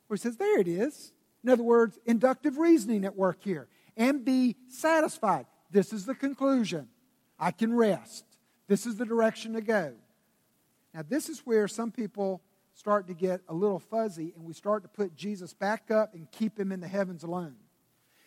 where 0.08 0.16
he 0.16 0.20
says, 0.20 0.36
There 0.36 0.58
it 0.58 0.66
is. 0.66 1.12
In 1.44 1.50
other 1.50 1.62
words, 1.62 1.98
inductive 2.04 2.58
reasoning 2.58 3.04
at 3.04 3.14
work 3.14 3.38
here. 3.42 3.68
And 3.96 4.24
be 4.24 4.56
satisfied. 4.68 5.46
This 5.70 5.92
is 5.92 6.04
the 6.04 6.14
conclusion. 6.14 6.88
I 7.38 7.50
can 7.52 7.72
rest. 7.72 8.24
This 8.66 8.86
is 8.86 8.96
the 8.96 9.06
direction 9.06 9.52
to 9.52 9.60
go. 9.60 9.94
Now, 10.92 11.02
this 11.08 11.28
is 11.28 11.40
where 11.40 11.68
some 11.68 11.92
people 11.92 12.42
start 12.74 13.06
to 13.06 13.14
get 13.14 13.40
a 13.48 13.54
little 13.54 13.78
fuzzy 13.78 14.32
and 14.36 14.44
we 14.44 14.52
start 14.52 14.82
to 14.82 14.88
put 14.88 15.14
Jesus 15.14 15.54
back 15.54 15.90
up 15.90 16.14
and 16.14 16.30
keep 16.30 16.58
him 16.58 16.72
in 16.72 16.80
the 16.80 16.88
heavens 16.88 17.22
alone. 17.22 17.56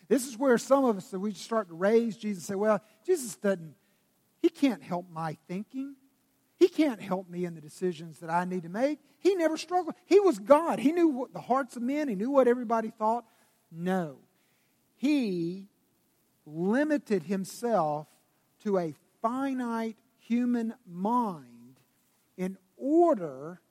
This 0.07 0.25
is 0.25 0.37
where 0.37 0.57
some 0.57 0.85
of 0.85 0.97
us, 0.97 1.13
we 1.13 1.33
start 1.33 1.67
to 1.69 1.75
raise 1.75 2.17
Jesus 2.17 2.43
and 2.43 2.47
say, 2.47 2.55
well, 2.55 2.81
Jesus 3.05 3.35
doesn't, 3.35 3.75
he 4.41 4.49
can't 4.49 4.81
help 4.81 5.05
my 5.11 5.37
thinking. 5.47 5.95
He 6.57 6.67
can't 6.67 7.01
help 7.01 7.29
me 7.29 7.45
in 7.45 7.55
the 7.55 7.61
decisions 7.61 8.19
that 8.19 8.29
I 8.29 8.45
need 8.45 8.63
to 8.63 8.69
make. 8.69 8.99
He 9.19 9.35
never 9.35 9.57
struggled. 9.57 9.95
He 10.05 10.19
was 10.19 10.39
God. 10.39 10.79
He 10.79 10.91
knew 10.91 11.07
what 11.07 11.33
the 11.33 11.41
hearts 11.41 11.75
of 11.75 11.81
men. 11.81 12.07
He 12.07 12.15
knew 12.15 12.31
what 12.31 12.47
everybody 12.47 12.89
thought. 12.89 13.25
No. 13.71 14.17
He 14.97 15.67
limited 16.45 17.23
himself 17.23 18.07
to 18.63 18.77
a 18.77 18.93
finite 19.21 19.97
human 20.19 20.73
mind 20.85 21.79
in 22.37 22.57
order 22.77 23.61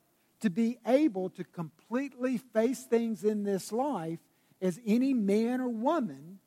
to 0.40 0.50
be 0.50 0.78
able 0.86 1.30
to 1.30 1.44
completely 1.44 2.38
face 2.38 2.84
things 2.84 3.24
in 3.24 3.42
this 3.42 3.72
life 3.72 4.20
as 4.60 4.78
any 4.86 5.14
man 5.14 5.60
or 5.60 5.68
woman, 5.68 6.38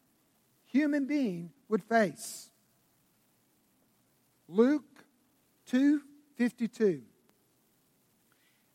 human 0.66 1.06
being, 1.06 1.52
would 1.68 1.84
face. 1.84 2.51
Luke 4.52 5.06
2:52. 5.68 7.04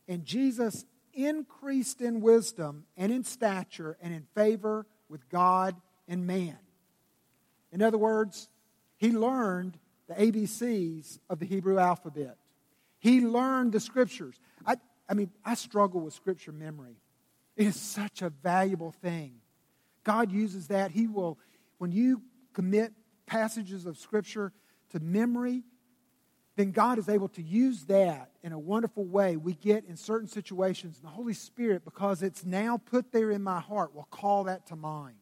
And 0.07 0.25
Jesus 0.25 0.85
increased 1.13 2.01
in 2.01 2.21
wisdom 2.21 2.85
and 2.95 3.11
in 3.11 3.23
stature 3.23 3.97
and 4.01 4.13
in 4.13 4.23
favor 4.33 4.85
with 5.09 5.29
God 5.29 5.79
and 6.07 6.25
man. 6.25 6.57
In 7.71 7.81
other 7.81 7.97
words, 7.97 8.49
he 8.97 9.11
learned 9.11 9.77
the 10.07 10.15
ABCs 10.15 11.19
of 11.29 11.39
the 11.39 11.45
Hebrew 11.45 11.77
alphabet. 11.77 12.37
He 12.99 13.21
learned 13.21 13.73
the 13.73 13.79
scriptures. 13.79 14.39
I, 14.65 14.77
I 15.07 15.13
mean, 15.13 15.31
I 15.43 15.53
struggle 15.55 16.01
with 16.01 16.13
scripture 16.13 16.51
memory. 16.51 16.97
It 17.55 17.67
is 17.67 17.79
such 17.79 18.21
a 18.21 18.29
valuable 18.29 18.91
thing. 18.91 19.41
God 20.03 20.31
uses 20.31 20.67
that. 20.67 20.91
He 20.91 21.07
will, 21.07 21.37
when 21.77 21.91
you 21.91 22.21
commit 22.53 22.93
passages 23.25 23.85
of 23.85 23.97
scripture 23.97 24.53
to 24.91 24.99
memory, 24.99 25.63
then 26.55 26.71
God 26.71 26.97
is 26.97 27.07
able 27.07 27.29
to 27.29 27.41
use 27.41 27.85
that 27.85 28.31
in 28.41 28.51
a 28.51 28.59
wonderful 28.59 29.05
way 29.05 29.37
we 29.37 29.53
get 29.53 29.85
in 29.85 29.95
certain 29.95 30.27
situations. 30.27 30.97
And 30.97 31.05
the 31.05 31.15
Holy 31.15 31.33
Spirit, 31.33 31.85
because 31.85 32.23
it's 32.23 32.43
now 32.43 32.77
put 32.77 33.11
there 33.11 33.29
in 33.29 33.43
my 33.43 33.59
heart, 33.59 33.93
will 33.93 34.07
call 34.09 34.45
that 34.45 34.65
to 34.67 34.75
mind. 34.75 35.17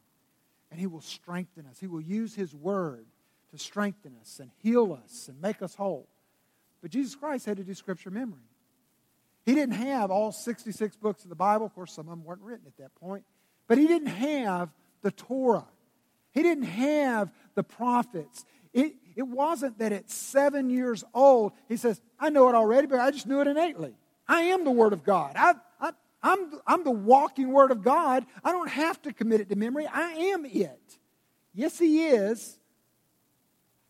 And 0.71 0.79
He 0.79 0.87
will 0.87 1.01
strengthen 1.01 1.65
us. 1.67 1.79
He 1.79 1.87
will 1.87 2.01
use 2.01 2.35
His 2.35 2.55
word 2.55 3.05
to 3.51 3.57
strengthen 3.57 4.15
us 4.21 4.39
and 4.39 4.49
heal 4.63 4.97
us 5.03 5.27
and 5.27 5.41
make 5.41 5.61
us 5.61 5.75
whole. 5.75 6.07
But 6.81 6.91
Jesus 6.91 7.15
Christ 7.15 7.45
had 7.45 7.57
to 7.57 7.63
do 7.63 7.73
scripture 7.73 8.11
memory. 8.11 8.47
He 9.45 9.53
didn't 9.53 9.75
have 9.75 10.11
all 10.11 10.31
66 10.31 10.95
books 10.95 11.23
of 11.23 11.29
the 11.29 11.35
Bible. 11.35 11.65
Of 11.65 11.75
course, 11.75 11.93
some 11.93 12.07
of 12.07 12.11
them 12.11 12.23
weren't 12.23 12.41
written 12.41 12.65
at 12.65 12.77
that 12.77 12.95
point. 12.95 13.25
But 13.67 13.77
he 13.77 13.87
didn't 13.87 14.07
have 14.07 14.69
the 15.01 15.11
Torah. 15.11 15.67
He 16.31 16.43
didn't 16.43 16.63
have 16.63 17.31
the 17.53 17.63
prophets. 17.63 18.45
It, 18.73 18.95
it 19.15 19.27
wasn't 19.27 19.77
that 19.79 19.91
at 19.91 20.09
seven 20.09 20.69
years 20.69 21.03
old, 21.13 21.53
he 21.67 21.77
says, 21.77 22.01
I 22.19 22.29
know 22.29 22.49
it 22.49 22.55
already, 22.55 22.87
but 22.87 22.99
I 22.99 23.11
just 23.11 23.27
knew 23.27 23.41
it 23.41 23.47
innately. 23.47 23.95
I 24.27 24.41
am 24.41 24.63
the 24.63 24.71
Word 24.71 24.93
of 24.93 25.03
God. 25.03 25.33
I, 25.35 25.53
I, 25.79 25.91
I'm, 26.21 26.51
I'm 26.67 26.83
the 26.83 26.91
walking 26.91 27.51
Word 27.51 27.71
of 27.71 27.83
God. 27.83 28.25
I 28.43 28.51
don't 28.51 28.69
have 28.69 29.01
to 29.03 29.13
commit 29.13 29.41
it 29.41 29.49
to 29.49 29.55
memory. 29.55 29.87
I 29.87 30.11
am 30.11 30.45
it. 30.45 30.99
Yes, 31.53 31.79
He 31.79 32.07
is. 32.07 32.59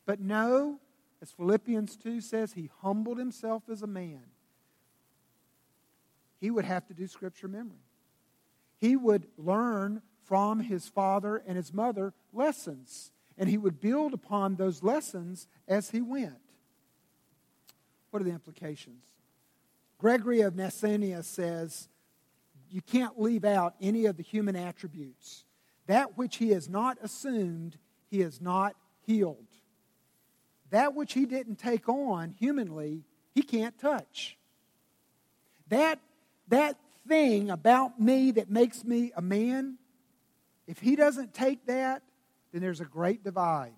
But 0.06 0.20
no, 0.20 0.80
as 1.22 1.32
Philippians 1.32 1.96
2 1.96 2.22
says, 2.22 2.54
He 2.54 2.70
humbled 2.82 3.18
Himself 3.18 3.64
as 3.72 3.82
a 3.82 3.88
man. 3.88 4.22
He 6.40 6.52
would 6.52 6.66
have 6.66 6.86
to 6.88 6.94
do 6.94 7.08
Scripture 7.08 7.48
memory. 7.48 7.86
He 8.78 8.96
would 8.96 9.28
learn 9.38 10.02
from 10.26 10.60
his 10.60 10.88
father 10.88 11.42
and 11.48 11.56
his 11.56 11.74
mother 11.74 12.14
lessons 12.34 13.12
and 13.38 13.50
he 13.50 13.58
would 13.58 13.80
build 13.80 14.14
upon 14.14 14.56
those 14.56 14.84
lessons 14.84 15.48
as 15.68 15.90
he 15.90 16.02
went. 16.02 16.40
What 18.12 18.22
are 18.22 18.26
the 18.26 18.32
implications? 18.32 19.04
Gregory 19.98 20.42
of 20.42 20.54
Nazianzus 20.54 21.26
says 21.26 21.90
you 22.70 22.82
can't 22.82 23.20
leave 23.20 23.46
out 23.46 23.76
any 23.82 24.06
of 24.06 24.18
the 24.18 24.24
human 24.24 24.56
attributes. 24.56 25.44
That 25.88 26.18
which 26.18 26.38
he 26.38 26.50
has 26.50 26.68
not 26.68 26.98
assumed, 27.02 27.78
he 28.10 28.22
has 28.22 28.42
not 28.42 28.76
healed. 29.06 29.46
That 30.72 30.96
which 30.96 31.14
he 31.14 31.26
didn't 31.26 31.58
take 31.58 31.88
on 31.88 32.36
humanly, 32.40 33.04
he 33.34 33.44
can't 33.44 33.78
touch. 33.78 34.38
That, 35.70 36.00
that 36.48 36.78
thing 37.08 37.50
about 37.50 38.00
me 38.00 38.32
that 38.32 38.50
makes 38.50 38.84
me 38.84 39.12
a 39.16 39.22
man, 39.22 39.78
if 40.68 40.80
he 40.80 40.96
doesn't 40.96 41.34
take 41.34 41.66
that, 41.68 42.02
then 42.56 42.62
there's 42.62 42.80
a 42.80 42.86
great 42.86 43.22
divide. 43.22 43.74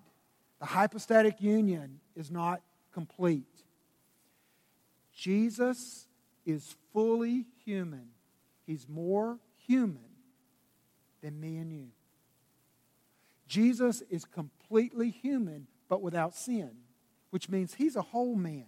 The 0.60 0.66
hypostatic 0.66 1.40
union 1.40 1.98
is 2.14 2.30
not 2.30 2.62
complete. 2.92 3.64
Jesus 5.12 6.06
is 6.46 6.76
fully 6.92 7.46
human. 7.64 8.10
He's 8.68 8.88
more 8.88 9.40
human 9.66 9.98
than 11.20 11.40
me 11.40 11.56
and 11.56 11.72
you. 11.72 11.88
Jesus 13.48 14.00
is 14.10 14.24
completely 14.24 15.10
human, 15.10 15.66
but 15.88 16.00
without 16.00 16.36
sin, 16.36 16.70
which 17.30 17.48
means 17.48 17.74
he's 17.74 17.96
a 17.96 18.02
whole 18.02 18.36
man. 18.36 18.66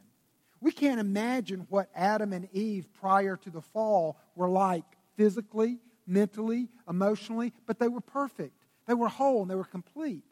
We 0.61 0.73
can't 0.73 0.99
imagine 0.99 1.69
what 1.69 1.89
Adam 1.95 2.33
and 2.33 2.49
Eve 2.53 2.89
prior 3.01 3.37
to 3.37 3.51
the 3.51 3.63
fall 3.63 4.19
were 4.35 4.49
like 4.49 4.83
physically, 5.17 5.79
mentally, 6.05 6.69
emotionally, 6.89 7.53
but 7.65 7.79
they 7.79 7.87
were 7.87 8.01
perfect. 8.01 8.60
They 8.91 8.95
were 8.95 9.07
whole 9.07 9.43
and 9.43 9.49
they 9.49 9.55
were 9.55 9.63
complete. 9.63 10.25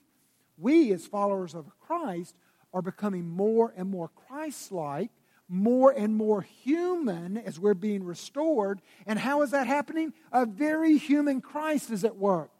We, 0.57 0.93
as 0.93 1.07
followers 1.07 1.55
of 1.55 1.71
Christ, 1.79 2.35
are 2.75 2.83
becoming 2.83 3.29
more 3.29 3.73
and 3.77 3.89
more 3.89 4.09
Christ 4.09 4.73
like, 4.73 5.11
more 5.49 5.93
and 5.93 6.17
more 6.17 6.41
human 6.41 7.37
as 7.37 7.61
we're 7.61 7.75
being 7.75 8.03
restored. 8.03 8.81
And 9.07 9.17
how 9.17 9.43
is 9.43 9.53
that 9.53 9.69
happening? 9.69 10.13
A 10.33 10.45
very 10.45 10.99
human 10.99 11.41
Christ 11.41 11.93
is 11.93 12.03
at 12.05 12.17
work. 12.17 12.51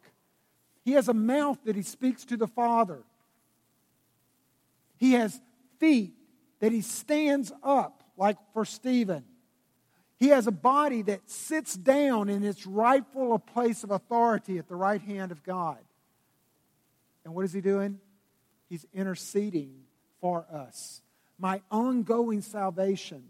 He 0.85 0.93
has 0.93 1.09
a 1.09 1.13
mouth 1.13 1.57
that 1.65 1.75
he 1.75 1.81
speaks 1.81 2.23
to 2.23 2.37
the 2.37 2.47
Father, 2.47 3.03
he 4.95 5.11
has 5.11 5.41
feet 5.81 6.13
that 6.61 6.71
he 6.71 6.79
stands 6.79 7.51
up, 7.61 8.05
like 8.15 8.37
for 8.53 8.63
Stephen. 8.63 9.25
He 10.15 10.29
has 10.29 10.47
a 10.47 10.51
body 10.51 11.01
that 11.03 11.29
sits 11.29 11.75
down 11.75 12.29
in 12.29 12.43
its 12.45 12.65
rightful 12.65 13.37
place 13.39 13.83
of 13.83 13.91
authority 13.91 14.57
at 14.57 14.69
the 14.69 14.75
right 14.75 15.01
hand 15.01 15.33
of 15.33 15.43
God. 15.43 15.77
And 17.29 17.35
what 17.35 17.45
is 17.45 17.53
he 17.53 17.61
doing? 17.61 17.99
He's 18.69 18.87
interceding 18.91 19.81
for 20.19 20.47
us. 20.51 21.03
My 21.37 21.61
ongoing 21.69 22.41
salvation 22.41 23.23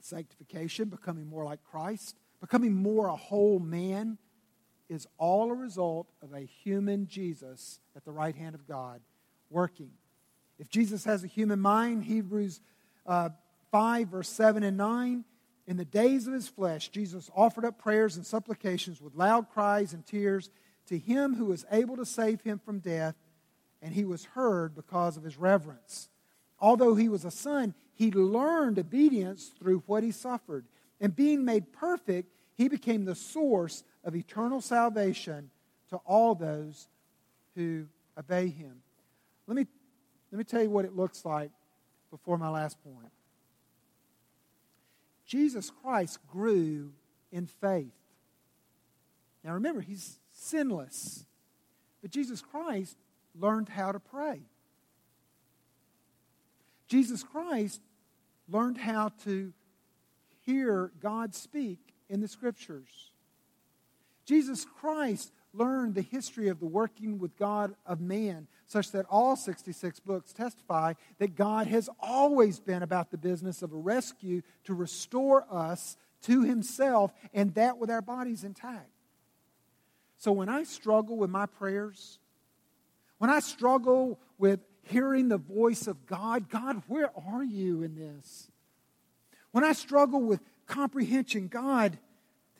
Sanctification, 0.00 0.88
becoming 0.88 1.28
more 1.28 1.44
like 1.44 1.62
Christ, 1.62 2.16
becoming 2.40 2.74
more 2.74 3.08
a 3.08 3.14
whole 3.14 3.58
man, 3.58 4.16
is 4.88 5.06
all 5.18 5.52
a 5.52 5.54
result 5.54 6.08
of 6.22 6.32
a 6.32 6.40
human 6.40 7.06
Jesus 7.06 7.80
at 7.94 8.04
the 8.06 8.10
right 8.10 8.34
hand 8.34 8.54
of 8.54 8.66
God 8.66 9.02
working. 9.50 9.90
If 10.58 10.70
Jesus 10.70 11.04
has 11.04 11.22
a 11.22 11.26
human 11.26 11.60
mind, 11.60 12.04
Hebrews 12.04 12.62
uh, 13.06 13.28
5, 13.70 14.08
verse 14.08 14.28
7 14.30 14.62
and 14.62 14.78
9, 14.78 15.24
in 15.66 15.76
the 15.76 15.84
days 15.84 16.26
of 16.26 16.32
his 16.32 16.48
flesh, 16.48 16.88
Jesus 16.88 17.30
offered 17.36 17.66
up 17.66 17.78
prayers 17.78 18.16
and 18.16 18.26
supplications 18.26 19.00
with 19.00 19.14
loud 19.14 19.50
cries 19.50 19.92
and 19.92 20.04
tears 20.04 20.50
to 20.86 20.98
him 20.98 21.34
who 21.34 21.46
was 21.46 21.64
able 21.70 21.96
to 21.96 22.06
save 22.06 22.40
him 22.42 22.58
from 22.58 22.78
death, 22.78 23.14
and 23.80 23.94
he 23.94 24.04
was 24.04 24.24
heard 24.24 24.74
because 24.74 25.16
of 25.16 25.24
his 25.24 25.36
reverence. 25.36 26.08
Although 26.60 26.94
he 26.94 27.08
was 27.08 27.24
a 27.24 27.30
son, 27.30 27.74
he 27.94 28.10
learned 28.10 28.78
obedience 28.78 29.50
through 29.58 29.82
what 29.86 30.02
he 30.02 30.12
suffered. 30.12 30.64
And 31.00 31.14
being 31.14 31.44
made 31.44 31.72
perfect, 31.72 32.30
he 32.56 32.68
became 32.68 33.04
the 33.04 33.14
source 33.14 33.82
of 34.04 34.14
eternal 34.14 34.60
salvation 34.60 35.50
to 35.90 35.96
all 36.06 36.34
those 36.34 36.88
who 37.56 37.86
obey 38.16 38.48
him. 38.48 38.82
Let 39.46 39.56
me, 39.56 39.66
let 40.30 40.38
me 40.38 40.44
tell 40.44 40.62
you 40.62 40.70
what 40.70 40.84
it 40.84 40.96
looks 40.96 41.24
like 41.24 41.50
before 42.10 42.38
my 42.38 42.48
last 42.48 42.82
point. 42.84 43.10
Jesus 45.26 45.70
Christ 45.82 46.18
grew 46.30 46.92
in 47.30 47.46
faith. 47.46 47.92
Now 49.42 49.54
remember, 49.54 49.80
he's 49.80 50.18
sinless. 50.42 51.24
But 52.00 52.10
Jesus 52.10 52.42
Christ 52.42 52.96
learned 53.38 53.68
how 53.68 53.92
to 53.92 54.00
pray. 54.00 54.42
Jesus 56.88 57.22
Christ 57.22 57.80
learned 58.48 58.76
how 58.76 59.10
to 59.24 59.52
hear 60.44 60.90
God 61.00 61.34
speak 61.34 61.78
in 62.10 62.20
the 62.20 62.28
scriptures. 62.28 63.12
Jesus 64.26 64.66
Christ 64.80 65.32
learned 65.54 65.94
the 65.94 66.02
history 66.02 66.48
of 66.48 66.60
the 66.60 66.66
working 66.66 67.18
with 67.18 67.36
God 67.38 67.74
of 67.86 68.00
man, 68.00 68.46
such 68.66 68.90
that 68.92 69.06
all 69.10 69.36
66 69.36 70.00
books 70.00 70.32
testify 70.32 70.94
that 71.18 71.36
God 71.36 71.66
has 71.66 71.88
always 72.00 72.58
been 72.58 72.82
about 72.82 73.10
the 73.10 73.18
business 73.18 73.62
of 73.62 73.72
a 73.72 73.76
rescue 73.76 74.42
to 74.64 74.74
restore 74.74 75.46
us 75.50 75.96
to 76.22 76.42
himself, 76.42 77.12
and 77.34 77.54
that 77.54 77.78
with 77.78 77.90
our 77.90 78.02
bodies 78.02 78.44
intact. 78.44 78.90
So 80.22 80.30
when 80.30 80.48
I 80.48 80.62
struggle 80.62 81.16
with 81.16 81.30
my 81.30 81.46
prayers, 81.46 82.20
when 83.18 83.28
I 83.28 83.40
struggle 83.40 84.20
with 84.38 84.60
hearing 84.82 85.28
the 85.28 85.36
voice 85.36 85.88
of 85.88 86.06
God, 86.06 86.48
God, 86.48 86.80
where 86.86 87.10
are 87.26 87.42
you 87.42 87.82
in 87.82 87.96
this? 87.96 88.48
When 89.50 89.64
I 89.64 89.72
struggle 89.72 90.22
with 90.22 90.38
comprehension, 90.68 91.48
God, 91.48 91.98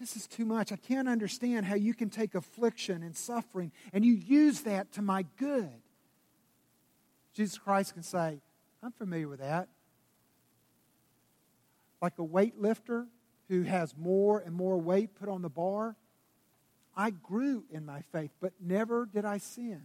this 0.01 0.17
is 0.17 0.27
too 0.27 0.45
much. 0.45 0.73
I 0.73 0.77
can't 0.77 1.07
understand 1.07 1.67
how 1.67 1.77
you 1.77 1.95
can 1.95 2.11
take 2.11 2.35
affliction 2.35 3.05
and 3.05 3.17
suffering 3.17 3.71
and 3.93 4.05
you 4.05 4.15
use 4.15 4.63
that 4.63 4.91
to 4.95 5.03
my 5.03 5.25
good. 5.37 5.71
Jesus 7.33 7.59
Christ 7.59 7.95
can 7.95 8.03
say, 8.03 8.41
I'm 8.83 8.91
familiar 8.91 9.29
with 9.29 9.39
that. 9.39 9.69
Like 12.01 12.19
a 12.19 12.27
weightlifter 12.27 13.07
who 13.49 13.63
has 13.63 13.97
more 13.97 14.41
and 14.41 14.53
more 14.53 14.79
weight 14.79 15.15
put 15.15 15.29
on 15.29 15.43
the 15.43 15.49
bar, 15.49 15.95
I 16.97 17.11
grew 17.11 17.65
in 17.71 17.87
my 17.87 18.03
faith, 18.13 18.31
but 18.41 18.53
never 18.61 19.07
did 19.07 19.25
I 19.25 19.39
sin. 19.39 19.83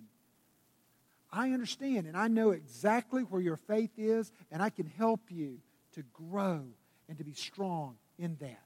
I 1.32 1.52
understand 1.52 2.08
and 2.08 2.16
I 2.16 2.28
know 2.28 2.52
exactly 2.52 3.22
where 3.24 3.42
your 3.42 3.58
faith 3.58 3.92
is, 3.98 4.32
and 4.52 4.62
I 4.62 4.70
can 4.70 4.86
help 4.86 5.22
you 5.30 5.60
to 5.94 6.04
grow 6.14 6.64
and 7.10 7.18
to 7.18 7.24
be 7.24 7.34
strong 7.34 7.98
in 8.18 8.38
that. 8.40 8.64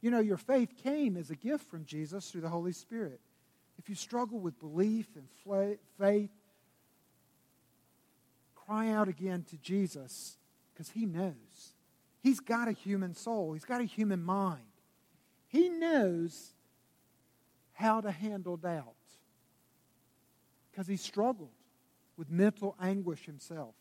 You 0.00 0.10
know, 0.10 0.20
your 0.20 0.36
faith 0.36 0.76
came 0.82 1.16
as 1.16 1.30
a 1.30 1.36
gift 1.36 1.68
from 1.70 1.84
Jesus 1.84 2.30
through 2.30 2.40
the 2.40 2.48
Holy 2.48 2.72
Spirit. 2.72 3.20
If 3.78 3.88
you 3.88 3.94
struggle 3.94 4.38
with 4.38 4.58
belief 4.58 5.06
and 5.16 5.26
faith, 5.98 6.30
cry 8.54 8.90
out 8.90 9.08
again 9.08 9.44
to 9.50 9.56
Jesus 9.58 10.36
because 10.72 10.90
he 10.90 11.06
knows. 11.06 11.74
He's 12.22 12.40
got 12.40 12.68
a 12.68 12.72
human 12.72 13.14
soul, 13.14 13.52
he's 13.52 13.64
got 13.64 13.80
a 13.80 13.84
human 13.84 14.22
mind. 14.22 14.62
He 15.48 15.68
knows 15.68 16.52
how 17.80 18.00
to 18.00 18.10
handle 18.10 18.56
doubt 18.58 18.94
because 20.70 20.86
he 20.86 20.96
struggled 20.96 21.50
with 22.16 22.30
mental 22.30 22.76
anguish 22.80 23.24
himself, 23.24 23.74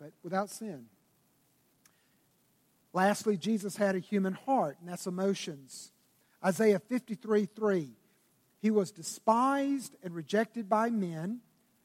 but 0.00 0.12
without 0.22 0.48
sin. 0.48 0.86
Lastly, 2.94 3.36
Jesus 3.36 3.76
had 3.76 3.94
a 3.94 3.98
human 3.98 4.32
heart, 4.32 4.78
and 4.80 4.88
that's 4.88 5.06
emotions. 5.06 5.92
Isaiah 6.42 6.78
53 6.78 7.44
3. 7.44 7.90
He 8.62 8.70
was 8.70 8.90
despised 8.90 9.94
and 10.02 10.14
rejected 10.14 10.68
by 10.68 10.88
men, 10.88 11.40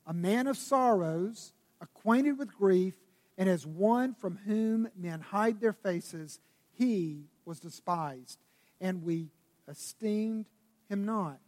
a 0.08 0.14
man 0.14 0.48
of 0.48 0.58
sorrows, 0.58 1.52
acquainted 1.82 2.40
with 2.40 2.56
grief, 2.56 2.94
and 3.38 3.50
as 3.50 3.68
one 3.68 4.14
from 4.14 4.38
whom 4.46 4.88
men 4.96 5.20
hide 5.20 5.60
their 5.60 5.74
faces, 5.74 6.40
he 6.72 7.26
was 7.44 7.60
despised, 7.60 8.40
and 8.80 9.04
we 9.04 9.28
esteemed 9.72 10.46
him 10.90 11.06
not. 11.06 11.40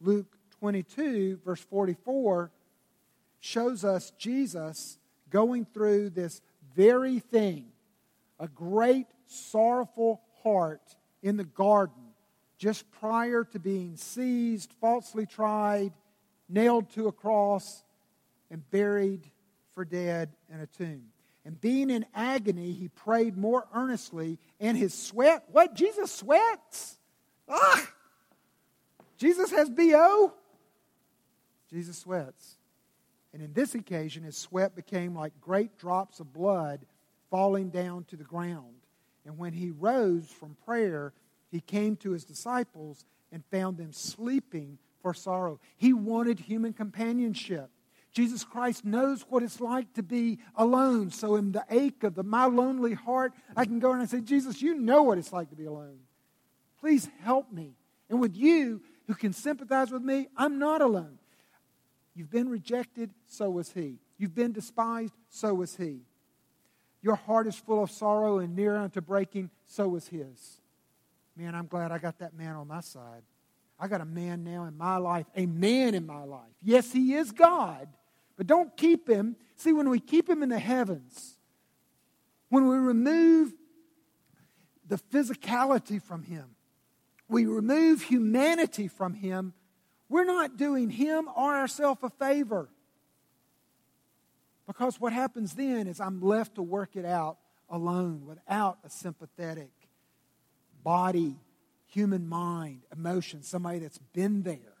Luke 0.00 0.36
22, 0.58 1.40
verse 1.44 1.60
44, 1.60 2.50
shows 3.38 3.84
us 3.84 4.12
Jesus 4.18 4.98
going 5.30 5.64
through 5.64 6.10
this 6.10 6.40
very 6.74 7.18
thing 7.18 7.66
a 8.38 8.48
great 8.48 9.06
sorrowful 9.26 10.22
heart 10.42 10.96
in 11.22 11.36
the 11.36 11.44
garden 11.44 12.02
just 12.56 12.90
prior 12.92 13.44
to 13.44 13.58
being 13.58 13.96
seized, 13.96 14.72
falsely 14.80 15.26
tried, 15.26 15.92
nailed 16.48 16.90
to 16.90 17.08
a 17.08 17.12
cross, 17.12 17.84
and 18.50 18.68
buried 18.70 19.26
for 19.74 19.84
dead 19.84 20.30
in 20.52 20.60
a 20.60 20.66
tomb. 20.66 21.04
And 21.44 21.58
being 21.58 21.88
in 21.88 22.04
agony, 22.14 22.72
he 22.72 22.88
prayed 22.88 23.36
more 23.36 23.66
earnestly, 23.74 24.38
and 24.58 24.76
his 24.76 24.92
sweat, 24.92 25.44
what? 25.50 25.74
Jesus 25.74 26.12
sweats? 26.12 26.98
Ah! 27.50 27.90
Jesus 29.18 29.50
has 29.50 29.68
BO? 29.68 30.32
Jesus 31.68 31.98
sweats. 31.98 32.56
And 33.32 33.42
in 33.42 33.52
this 33.52 33.74
occasion, 33.74 34.24
his 34.24 34.36
sweat 34.36 34.74
became 34.74 35.14
like 35.14 35.32
great 35.40 35.76
drops 35.78 36.20
of 36.20 36.32
blood 36.32 36.80
falling 37.30 37.70
down 37.70 38.04
to 38.04 38.16
the 38.16 38.24
ground. 38.24 38.74
And 39.24 39.38
when 39.38 39.52
he 39.52 39.70
rose 39.70 40.28
from 40.28 40.56
prayer, 40.64 41.12
he 41.50 41.60
came 41.60 41.96
to 41.96 42.12
his 42.12 42.24
disciples 42.24 43.04
and 43.30 43.44
found 43.50 43.76
them 43.76 43.92
sleeping 43.92 44.78
for 45.02 45.14
sorrow. 45.14 45.60
He 45.76 45.92
wanted 45.92 46.40
human 46.40 46.72
companionship. 46.72 47.70
Jesus 48.12 48.42
Christ 48.42 48.84
knows 48.84 49.24
what 49.28 49.42
it's 49.42 49.60
like 49.60 49.92
to 49.94 50.02
be 50.02 50.38
alone. 50.56 51.10
So, 51.10 51.36
in 51.36 51.52
the 51.52 51.64
ache 51.70 52.02
of 52.02 52.16
the, 52.16 52.24
my 52.24 52.46
lonely 52.46 52.94
heart, 52.94 53.32
I 53.56 53.64
can 53.64 53.78
go 53.78 53.92
and 53.92 54.02
I 54.02 54.06
say, 54.06 54.20
Jesus, 54.20 54.60
you 54.60 54.74
know 54.74 55.02
what 55.02 55.18
it's 55.18 55.32
like 55.32 55.50
to 55.50 55.56
be 55.56 55.66
alone. 55.66 56.00
Please 56.80 57.08
help 57.22 57.52
me. 57.52 57.74
And 58.08 58.20
with 58.20 58.36
you, 58.36 58.82
who 59.06 59.14
can 59.14 59.32
sympathize 59.32 59.90
with 59.90 60.02
me, 60.02 60.28
I'm 60.36 60.58
not 60.58 60.80
alone. 60.80 61.18
You've 62.14 62.30
been 62.30 62.48
rejected, 62.48 63.10
so 63.26 63.50
was 63.50 63.72
he. 63.72 63.98
You've 64.18 64.34
been 64.34 64.52
despised, 64.52 65.14
so 65.28 65.54
was 65.54 65.76
he. 65.76 66.00
Your 67.02 67.14
heart 67.14 67.46
is 67.46 67.56
full 67.56 67.82
of 67.82 67.90
sorrow 67.90 68.38
and 68.38 68.54
near 68.54 68.76
unto 68.76 69.00
breaking, 69.00 69.50
so 69.66 69.88
was 69.88 70.08
his. 70.08 70.60
Man, 71.36 71.54
I'm 71.54 71.66
glad 71.66 71.92
I 71.92 71.98
got 71.98 72.18
that 72.18 72.34
man 72.34 72.56
on 72.56 72.68
my 72.68 72.80
side. 72.80 73.22
I 73.78 73.88
got 73.88 74.02
a 74.02 74.04
man 74.04 74.44
now 74.44 74.64
in 74.64 74.76
my 74.76 74.98
life, 74.98 75.26
a 75.34 75.46
man 75.46 75.94
in 75.94 76.06
my 76.06 76.24
life. 76.24 76.52
Yes, 76.62 76.92
he 76.92 77.14
is 77.14 77.32
God, 77.32 77.88
but 78.36 78.46
don't 78.46 78.76
keep 78.76 79.08
him. 79.08 79.36
See, 79.56 79.72
when 79.72 79.88
we 79.88 80.00
keep 80.00 80.28
him 80.28 80.42
in 80.42 80.50
the 80.50 80.58
heavens, 80.58 81.38
when 82.50 82.68
we 82.68 82.76
remove 82.76 83.54
the 84.86 84.96
physicality 84.96 86.02
from 86.02 86.22
him, 86.22 86.50
we 87.30 87.46
remove 87.46 88.02
humanity 88.02 88.88
from 88.88 89.14
him, 89.14 89.54
we're 90.08 90.24
not 90.24 90.56
doing 90.56 90.90
him 90.90 91.28
or 91.36 91.54
ourselves 91.54 92.02
a 92.02 92.10
favor. 92.10 92.68
Because 94.66 95.00
what 95.00 95.12
happens 95.12 95.54
then 95.54 95.86
is 95.86 96.00
I'm 96.00 96.20
left 96.20 96.56
to 96.56 96.62
work 96.62 96.96
it 96.96 97.04
out 97.04 97.38
alone 97.68 98.26
without 98.26 98.78
a 98.84 98.90
sympathetic 98.90 99.70
body, 100.82 101.36
human 101.86 102.28
mind, 102.28 102.82
emotion, 102.92 103.42
somebody 103.42 103.78
that's 103.78 103.98
been 104.12 104.42
there, 104.42 104.76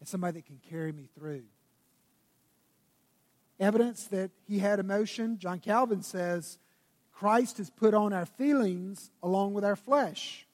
and 0.00 0.08
somebody 0.08 0.40
that 0.40 0.46
can 0.46 0.60
carry 0.70 0.92
me 0.92 1.08
through. 1.14 1.44
Evidence 3.58 4.04
that 4.04 4.30
he 4.46 4.58
had 4.58 4.78
emotion, 4.78 5.38
John 5.38 5.60
Calvin 5.60 6.02
says, 6.02 6.58
Christ 7.12 7.58
has 7.58 7.70
put 7.70 7.94
on 7.94 8.12
our 8.12 8.26
feelings 8.26 9.10
along 9.22 9.54
with 9.54 9.64
our 9.64 9.76
flesh. 9.76 10.45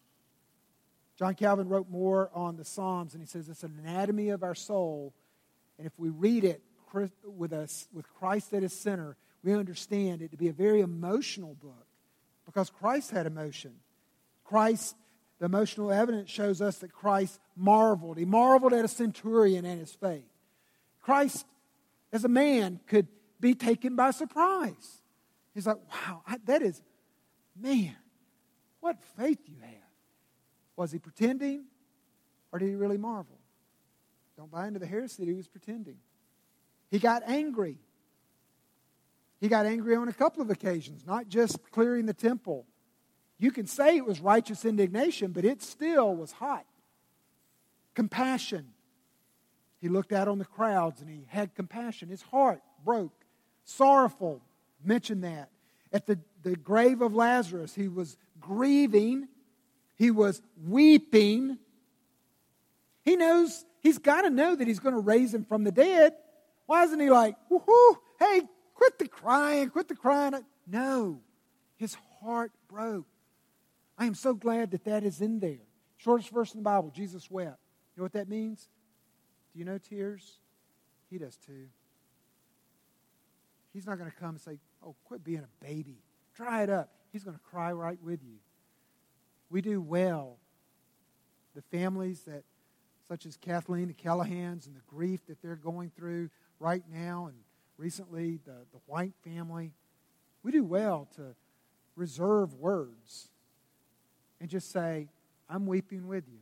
John 1.23 1.37
Calvin 1.37 1.69
wrote 1.69 1.89
more 1.89 2.33
on 2.35 2.57
the 2.57 2.65
Psalms, 2.65 3.15
and 3.15 3.23
he 3.23 3.29
says 3.29 3.49
it's 3.49 3.63
an 3.63 3.79
anatomy 3.87 4.31
of 4.31 4.43
our 4.43 4.57
soul. 4.57 5.15
And 5.79 5.87
if 5.87 5.93
we 5.97 6.09
read 6.09 6.43
it 6.43 6.61
with 7.25 7.53
us 7.53 7.87
with 7.93 8.13
Christ 8.19 8.53
at 8.53 8.65
his 8.65 8.73
center, 8.73 9.17
we 9.45 9.53
understand 9.55 10.21
it 10.21 10.33
to 10.33 10.37
be 10.37 10.49
a 10.49 10.53
very 10.53 10.81
emotional 10.81 11.55
book 11.55 11.87
because 12.45 12.71
Christ 12.71 13.13
had 13.13 13.27
emotion. 13.27 13.71
Christ, 14.43 14.97
the 15.39 15.45
emotional 15.45 15.93
evidence 15.93 16.29
shows 16.29 16.61
us 16.61 16.79
that 16.79 16.93
Christ 16.93 17.39
marveled. 17.55 18.19
He 18.19 18.25
marveled 18.25 18.73
at 18.73 18.85
a 18.85 18.89
centurion 18.89 19.65
and 19.65 19.79
his 19.79 19.93
faith. 19.93 20.25
Christ, 21.03 21.47
as 22.13 22.25
a 22.25 22.29
man, 22.29 22.81
could 22.89 23.07
be 23.39 23.55
taken 23.55 23.95
by 23.95 24.11
surprise. 24.11 25.03
He's 25.55 25.69
like, 25.69 25.79
wow, 25.89 26.23
that 26.47 26.63
is, 26.63 26.83
man, 27.57 27.95
what 28.81 28.97
faith 29.17 29.39
you 29.47 29.61
have. 29.61 29.92
Was 30.83 30.91
he 30.91 30.99
pretending 30.99 31.67
or 32.51 32.59
did 32.59 32.69
he 32.69 32.75
really 32.75 32.99
marvel? 32.99 33.39
Don't 34.37 34.51
buy 34.51 34.67
into 34.67 34.81
the 34.81 34.87
heresy 34.87 35.23
that 35.23 35.29
he 35.29 35.37
was 35.37 35.47
pretending. 35.47 35.99
He 36.91 36.99
got 36.99 37.23
angry. 37.25 37.79
He 39.41 39.47
got 39.47 39.65
angry 39.65 39.95
on 39.95 40.09
a 40.09 40.13
couple 40.13 40.43
of 40.43 40.51
occasions, 40.51 41.07
not 41.07 41.29
just 41.29 41.61
clearing 41.71 42.07
the 42.07 42.13
temple. 42.13 42.67
You 43.39 43.53
can 43.53 43.69
say 43.69 43.97
it 43.97 44.05
was 44.05 44.19
righteous 44.19 44.65
indignation, 44.65 45.31
but 45.31 45.45
it 45.45 45.63
still 45.63 46.17
was 46.17 46.33
hot. 46.33 46.67
Compassion. 47.95 48.67
He 49.81 49.89
looked 49.89 50.13
out 50.13 50.27
on 50.27 50.41
the 50.41 50.45
crowds 50.45 51.01
and 51.01 51.09
he 51.09 51.27
had 51.29 51.55
compassion. 51.55 52.09
His 52.09 52.23
heart 52.23 52.61
broke. 52.85 53.25
Sorrowful. 53.63 54.43
Mentioned 54.83 55.23
that. 55.23 55.49
At 55.93 56.07
the, 56.07 56.19
the 56.43 56.57
grave 56.57 57.03
of 57.03 57.15
Lazarus, 57.15 57.73
he 57.73 57.87
was 57.87 58.17
grieving. 58.41 59.29
He 60.03 60.11
was 60.11 60.43
weeping. 60.67 61.59
He 63.05 63.15
knows, 63.15 63.65
he's 63.79 63.99
got 63.99 64.23
to 64.23 64.31
know 64.31 64.57
that 64.57 64.67
he's 64.67 64.81
going 64.81 64.97
to 64.97 65.01
raise 65.01 65.33
him 65.33 65.45
from 65.45 65.63
the 65.63 65.71
dead. 65.71 66.15
Why 66.67 66.83
isn't 66.83 66.99
he 66.99 67.09
like, 67.09 67.37
woohoo, 67.49 67.99
hey, 68.19 68.43
quit 68.75 68.99
the 68.99 69.07
crying, 69.07 69.71
quit 69.71 69.87
the 69.87 69.95
crying? 69.95 70.35
No, 70.67 71.21
his 71.77 71.97
heart 72.21 72.51
broke. 72.67 73.07
I 73.97 74.07
am 74.07 74.17
so 74.17 74.35
glad 74.35 74.73
that 74.73 74.87
that 74.87 75.05
is 75.05 75.21
in 75.21 75.39
there. 75.39 75.63
Shortest 75.99 76.31
verse 76.31 76.53
in 76.53 76.59
the 76.59 76.65
Bible, 76.65 76.91
Jesus 76.93 77.31
wept. 77.31 77.61
You 77.95 78.01
know 78.01 78.03
what 78.03 78.15
that 78.15 78.29
means? 78.29 78.69
Do 79.53 79.61
you 79.61 79.65
know 79.65 79.79
tears? 79.79 80.41
He 81.11 81.19
does 81.19 81.37
too. 81.37 81.69
He's 83.73 83.87
not 83.87 83.99
going 83.99 84.11
to 84.11 84.17
come 84.17 84.31
and 84.31 84.41
say, 84.41 84.59
Oh, 84.85 84.97
quit 85.05 85.23
being 85.23 85.45
a 85.45 85.65
baby. 85.65 86.03
Dry 86.35 86.65
it 86.65 86.71
up. 86.71 86.91
He's 87.13 87.23
going 87.23 87.37
to 87.37 87.43
cry 87.45 87.71
right 87.71 88.03
with 88.03 88.25
you. 88.25 88.39
We 89.53 89.61
do 89.61 89.83
well. 89.83 90.39
The 91.55 91.61
families 91.61 92.23
that, 92.23 92.43
such 93.07 93.27
as 93.27 93.37
Kathleen 93.37 93.89
the 93.89 93.95
Callahans, 93.95 94.67
and 94.67 94.75
the 94.75 94.81
grief 94.87 95.27
that 95.27 95.43
they're 95.43 95.57
going 95.57 95.93
through 95.95 96.31
right 96.59 96.83
now, 96.91 97.27
and 97.27 97.37
recently 97.77 98.41
the, 98.47 98.65
the 98.73 98.81
White 98.87 99.13
family, 99.23 99.75
we 100.43 100.53
do 100.53 100.65
well 100.65 101.07
to 101.17 101.37
reserve 101.97 102.55
words 102.55 103.29
and 104.41 104.49
just 104.49 104.73
say, 104.73 105.09
I'm 105.51 105.67
weeping 105.67 106.09
with 106.09 106.25
you. 106.27 106.39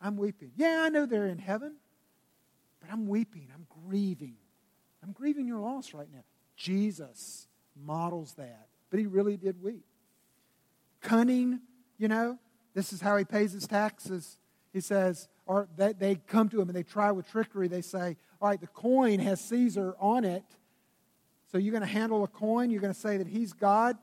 I'm 0.00 0.16
weeping. 0.16 0.52
Yeah, 0.54 0.82
I 0.84 0.88
know 0.88 1.06
they're 1.06 1.26
in 1.26 1.38
heaven, 1.38 1.74
but 2.80 2.92
I'm 2.92 3.08
weeping. 3.08 3.48
I'm 3.52 3.66
grieving. 3.88 4.36
I'm 5.02 5.10
grieving 5.10 5.48
your 5.48 5.58
loss 5.58 5.92
right 5.92 6.08
now. 6.12 6.22
Jesus 6.56 7.48
models 7.84 8.34
that, 8.34 8.68
but 8.88 9.00
he 9.00 9.06
really 9.06 9.36
did 9.36 9.60
weep. 9.60 9.84
Cunning, 11.00 11.60
you 12.00 12.08
know, 12.08 12.38
this 12.74 12.92
is 12.92 13.00
how 13.00 13.16
he 13.18 13.24
pays 13.24 13.52
his 13.52 13.66
taxes. 13.66 14.38
He 14.72 14.80
says, 14.80 15.28
or 15.46 15.68
they, 15.76 15.92
they 15.92 16.14
come 16.14 16.48
to 16.48 16.60
him 16.60 16.68
and 16.68 16.76
they 16.76 16.82
try 16.82 17.12
with 17.12 17.30
trickery. 17.30 17.68
They 17.68 17.82
say, 17.82 18.16
All 18.40 18.48
right, 18.48 18.60
the 18.60 18.66
coin 18.68 19.18
has 19.18 19.40
Caesar 19.42 19.94
on 20.00 20.24
it. 20.24 20.44
So 21.52 21.58
you're 21.58 21.72
going 21.72 21.82
to 21.82 21.88
handle 21.88 22.24
a 22.24 22.28
coin. 22.28 22.70
You're 22.70 22.80
going 22.80 22.94
to 22.94 22.98
say 22.98 23.18
that 23.18 23.26
he's 23.26 23.52
God. 23.52 23.98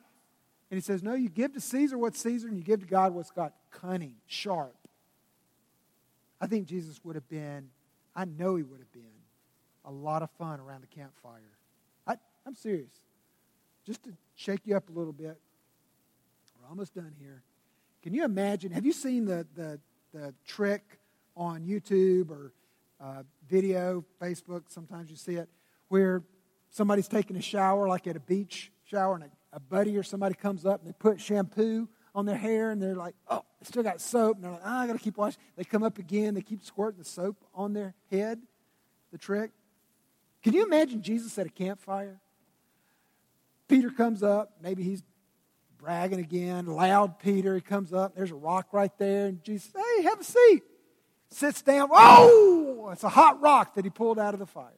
And 0.70 0.78
he 0.78 0.82
says, 0.82 1.02
No, 1.02 1.16
you 1.16 1.30
give 1.30 1.54
to 1.54 1.60
Caesar 1.60 1.98
what's 1.98 2.20
Caesar, 2.22 2.48
and 2.48 2.56
you 2.56 2.64
give 2.64 2.82
to 2.82 2.86
God 2.86 3.14
what's 3.14 3.32
God. 3.32 3.52
Cunning, 3.72 4.16
sharp. 4.28 4.76
I 6.40 6.46
think 6.46 6.68
Jesus 6.68 7.00
would 7.04 7.16
have 7.16 7.28
been, 7.28 7.70
I 8.16 8.26
know 8.26 8.58
he 8.58 8.64
would 8.64 8.80
have 8.80 8.92
been, 8.92 9.02
a 9.86 9.92
lot 9.92 10.22
of 10.22 10.30
fun 10.38 10.60
around 10.60 10.82
the 10.82 10.88
campfire. 10.88 11.58
I, 12.06 12.16
I'm 12.46 12.54
serious. 12.54 12.92
Just 13.86 14.04
to 14.04 14.12
shake 14.36 14.60
you 14.66 14.76
up 14.76 14.90
a 14.90 14.92
little 14.92 15.14
bit. 15.14 15.40
We're 16.62 16.70
almost 16.70 16.94
done 16.94 17.14
here. 17.20 17.42
Can 18.04 18.14
you 18.14 18.24
imagine? 18.24 18.72
Have 18.72 18.86
you 18.86 18.94
seen 18.94 19.26
the, 19.26 19.46
the, 19.56 19.80
the 20.14 20.34
trick 20.46 21.00
on 21.36 21.64
YouTube 21.64 22.30
or 22.30 22.54
uh, 23.00 23.24
video, 23.50 24.06
Facebook? 24.22 24.64
Sometimes 24.68 25.10
you 25.10 25.18
see 25.18 25.36
it, 25.36 25.50
where 25.90 26.24
somebody's 26.70 27.08
taking 27.08 27.36
a 27.36 27.42
shower, 27.42 27.88
like 27.88 28.08
at 28.08 28.16
a 28.16 28.22
beach 28.22 28.72
shower, 28.86 29.16
and 29.16 29.26
a 29.26 29.30
a 29.58 29.60
buddy 29.60 29.98
or 29.98 30.04
somebody 30.04 30.36
comes 30.36 30.66
up 30.66 30.82
and 30.82 30.90
they 30.90 30.94
put 30.94 31.20
shampoo 31.20 31.88
on 32.14 32.26
their 32.26 32.38
hair 32.38 32.70
and 32.70 32.82
they're 32.82 32.96
like, 32.96 33.16
oh, 33.28 33.44
they 33.60 33.66
still 33.66 33.84
got 33.84 34.00
soap. 34.00 34.36
And 34.36 34.46
they're 34.46 34.52
like, 34.52 34.62
oh, 34.64 34.70
I 34.70 34.88
got 34.88 34.94
to 34.94 35.00
keep 35.00 35.18
washing. 35.18 35.42
They 35.56 35.64
come 35.64 35.84
up 35.84 35.98
again. 35.98 36.34
They 36.34 36.42
keep 36.42 36.64
squirting 36.64 37.00
the 37.00 37.06
soap 37.06 37.38
on 37.56 37.74
their 37.74 37.96
head. 38.12 38.40
The 39.12 39.18
trick. 39.18 39.52
Can 40.44 40.54
you 40.54 40.64
imagine 40.64 41.02
Jesus 41.02 41.38
at 41.40 41.48
a 41.48 41.50
campfire? 41.50 42.20
Peter 43.68 43.90
comes 43.90 44.22
up. 44.22 44.52
Maybe 44.62 44.84
he's 44.84 45.02
bragging 45.78 46.20
again. 46.20 46.66
Loud 46.66 47.20
Peter. 47.20 47.56
He 47.56 47.62
comes 47.62 47.94
up. 47.94 48.16
There's 48.16 48.32
a 48.32 48.36
rock 48.36 48.68
right 48.72 48.96
there. 48.98 49.28
And 49.28 49.44
Jesus, 49.44 49.72
hey, 49.76 50.04
have 50.04 50.20
a 50.20 50.24
seat. 50.24 50.64
Sits 51.30 51.62
down. 51.62 51.90
Oh, 51.92 52.90
it's 52.92 53.04
a 53.04 53.10
hot 53.10 53.42
rock 53.42 53.76
that 53.76 53.84
he 53.84 53.90
pulled 53.90 54.20
out 54.20 54.34
of 54.34 54.40
the 54.40 54.46
fire. 54.46 54.72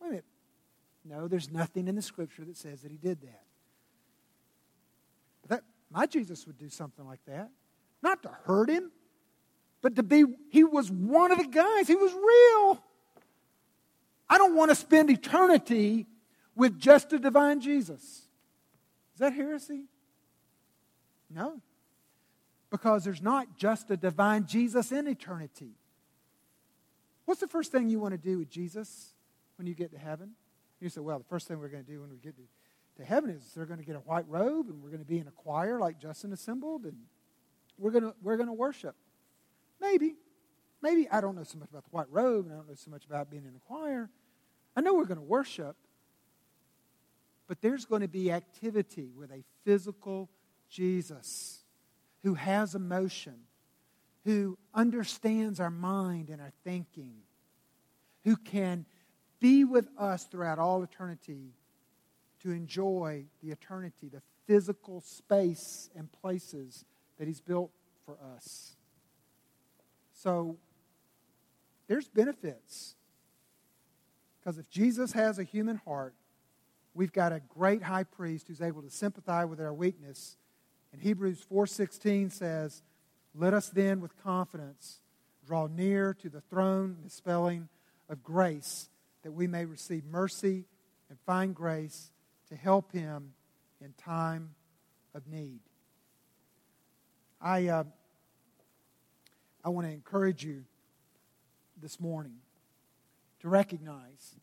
Wait 0.00 0.06
a 0.06 0.10
minute. 0.10 0.24
No, 1.04 1.28
there's 1.28 1.50
nothing 1.50 1.88
in 1.88 1.94
the 1.94 2.02
scripture 2.02 2.44
that 2.44 2.56
says 2.56 2.82
that 2.82 2.90
he 2.90 2.98
did 2.98 3.20
that. 3.22 3.42
My 5.90 6.06
Jesus 6.06 6.46
would 6.46 6.58
do 6.58 6.68
something 6.68 7.06
like 7.06 7.24
that. 7.26 7.50
Not 8.02 8.22
to 8.22 8.28
hurt 8.44 8.68
him, 8.68 8.90
but 9.80 9.96
to 9.96 10.02
be, 10.02 10.24
he 10.50 10.64
was 10.64 10.90
one 10.90 11.32
of 11.32 11.38
the 11.38 11.46
guys. 11.46 11.88
He 11.88 11.96
was 11.96 12.12
real. 12.12 12.84
I 14.28 14.36
don't 14.38 14.54
want 14.54 14.70
to 14.70 14.74
spend 14.74 15.10
eternity 15.10 16.06
with 16.54 16.78
just 16.78 17.12
a 17.12 17.18
divine 17.18 17.60
Jesus. 17.60 18.27
Is 19.18 19.20
that 19.20 19.32
heresy? 19.32 19.86
No. 21.28 21.60
Because 22.70 23.02
there's 23.02 23.20
not 23.20 23.58
just 23.58 23.90
a 23.90 23.96
divine 23.96 24.46
Jesus 24.46 24.92
in 24.92 25.08
eternity. 25.08 25.72
What's 27.24 27.40
the 27.40 27.48
first 27.48 27.72
thing 27.72 27.88
you 27.88 27.98
want 27.98 28.12
to 28.12 28.18
do 28.18 28.38
with 28.38 28.48
Jesus 28.48 29.14
when 29.56 29.66
you 29.66 29.74
get 29.74 29.90
to 29.90 29.98
heaven? 29.98 30.34
You 30.80 30.88
say, 30.88 31.00
well, 31.00 31.18
the 31.18 31.24
first 31.24 31.48
thing 31.48 31.58
we're 31.58 31.66
going 31.66 31.84
to 31.84 31.90
do 31.90 32.00
when 32.00 32.10
we 32.10 32.18
get 32.18 32.36
to 32.36 32.42
to 32.98 33.04
heaven 33.04 33.30
is 33.30 33.42
they're 33.56 33.66
going 33.66 33.80
to 33.80 33.84
get 33.84 33.96
a 33.96 34.00
white 34.00 34.28
robe 34.28 34.68
and 34.68 34.80
we're 34.80 34.90
going 34.90 35.02
to 35.02 35.08
be 35.08 35.18
in 35.18 35.26
a 35.26 35.32
choir 35.32 35.80
like 35.80 35.98
Justin 35.98 36.32
assembled 36.32 36.84
and 36.84 36.96
we're 37.76 37.90
going 37.90 38.04
to, 38.04 38.14
we're 38.22 38.36
going 38.36 38.48
to 38.48 38.52
worship. 38.52 38.94
Maybe. 39.80 40.14
Maybe 40.80 41.08
I 41.10 41.20
don't 41.20 41.34
know 41.34 41.42
so 41.42 41.58
much 41.58 41.70
about 41.70 41.84
the 41.84 41.90
white 41.90 42.10
robe 42.10 42.46
and 42.46 42.54
I 42.54 42.58
don't 42.58 42.68
know 42.68 42.74
so 42.76 42.90
much 42.90 43.04
about 43.04 43.30
being 43.30 43.44
in 43.44 43.54
a 43.56 43.60
choir. 43.66 44.10
I 44.76 44.80
know 44.80 44.94
we're 44.94 45.06
going 45.06 45.18
to 45.18 45.24
worship, 45.24 45.76
but 47.48 47.62
there's 47.62 47.86
going 47.86 48.02
to 48.02 48.08
be 48.08 48.30
activity 48.30 49.10
with 49.16 49.32
a 49.32 49.42
physical 49.64 50.28
Jesus 50.68 51.64
who 52.22 52.34
has 52.34 52.74
emotion, 52.74 53.34
who 54.24 54.58
understands 54.74 55.58
our 55.58 55.70
mind 55.70 56.28
and 56.28 56.40
our 56.40 56.52
thinking, 56.62 57.14
who 58.24 58.36
can 58.36 58.84
be 59.40 59.64
with 59.64 59.88
us 59.96 60.24
throughout 60.24 60.58
all 60.58 60.82
eternity 60.82 61.54
to 62.42 62.50
enjoy 62.50 63.24
the 63.42 63.50
eternity, 63.50 64.08
the 64.08 64.22
physical 64.46 65.00
space 65.00 65.88
and 65.96 66.12
places 66.12 66.84
that 67.18 67.26
He's 67.26 67.40
built 67.40 67.70
for 68.04 68.18
us. 68.36 68.76
So, 70.12 70.58
there's 71.86 72.08
benefits. 72.08 72.94
Because 74.38 74.58
if 74.58 74.68
Jesus 74.68 75.12
has 75.12 75.38
a 75.38 75.44
human 75.44 75.76
heart, 75.84 76.14
we've 76.98 77.12
got 77.12 77.32
a 77.32 77.38
great 77.38 77.84
high 77.84 78.02
priest 78.02 78.48
who's 78.48 78.60
able 78.60 78.82
to 78.82 78.90
sympathize 78.90 79.46
with 79.46 79.60
our 79.60 79.72
weakness. 79.72 80.36
And 80.92 81.00
Hebrews 81.00 81.40
4:16 81.40 82.28
says, 82.28 82.82
"Let 83.34 83.54
us 83.54 83.68
then 83.68 84.00
with 84.00 84.16
confidence 84.16 85.00
draw 85.46 85.68
near 85.68 86.12
to 86.12 86.28
the 86.28 86.40
throne, 86.40 86.98
misspelling 87.00 87.68
of 88.08 88.24
grace, 88.24 88.90
that 89.22 89.30
we 89.30 89.46
may 89.46 89.64
receive 89.64 90.04
mercy 90.06 90.66
and 91.08 91.20
find 91.20 91.54
grace 91.54 92.10
to 92.48 92.56
help 92.56 92.90
him 92.90 93.34
in 93.80 93.92
time 93.92 94.56
of 95.14 95.26
need. 95.28 95.60
I, 97.40 97.68
uh, 97.68 97.84
I 99.64 99.68
want 99.68 99.86
to 99.86 99.92
encourage 99.92 100.44
you 100.44 100.64
this 101.80 102.00
morning 102.00 102.40
to 103.38 103.48
recognize 103.48 104.34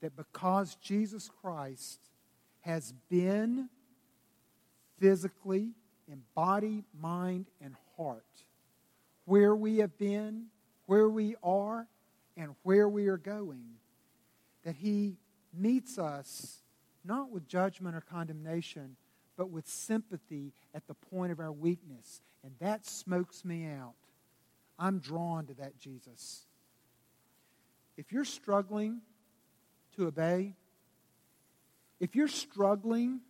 that 0.00 0.16
because 0.16 0.76
Jesus 0.76 1.30
Christ 1.40 2.00
has 2.60 2.92
been 3.08 3.68
physically 4.98 5.72
in 6.10 6.22
body, 6.34 6.84
mind, 6.98 7.46
and 7.60 7.74
heart 7.96 8.24
where 9.24 9.54
we 9.54 9.78
have 9.78 9.96
been, 9.98 10.46
where 10.86 11.08
we 11.08 11.36
are, 11.42 11.86
and 12.36 12.54
where 12.62 12.88
we 12.88 13.08
are 13.08 13.18
going, 13.18 13.64
that 14.64 14.76
He 14.76 15.18
meets 15.52 15.98
us 15.98 16.62
not 17.04 17.30
with 17.30 17.46
judgment 17.46 17.94
or 17.94 18.00
condemnation, 18.00 18.96
but 19.36 19.50
with 19.50 19.66
sympathy 19.68 20.52
at 20.74 20.86
the 20.86 20.94
point 20.94 21.32
of 21.32 21.40
our 21.40 21.52
weakness. 21.52 22.22
And 22.42 22.52
that 22.60 22.86
smokes 22.86 23.44
me 23.44 23.66
out. 23.66 23.94
I'm 24.78 24.98
drawn 24.98 25.46
to 25.46 25.54
that 25.54 25.78
Jesus. 25.78 26.46
If 27.96 28.12
you're 28.12 28.24
struggling 28.24 29.00
to 29.98 30.06
obey, 30.06 30.54
if 31.98 32.14
you're 32.14 32.28
struggling 32.28 33.20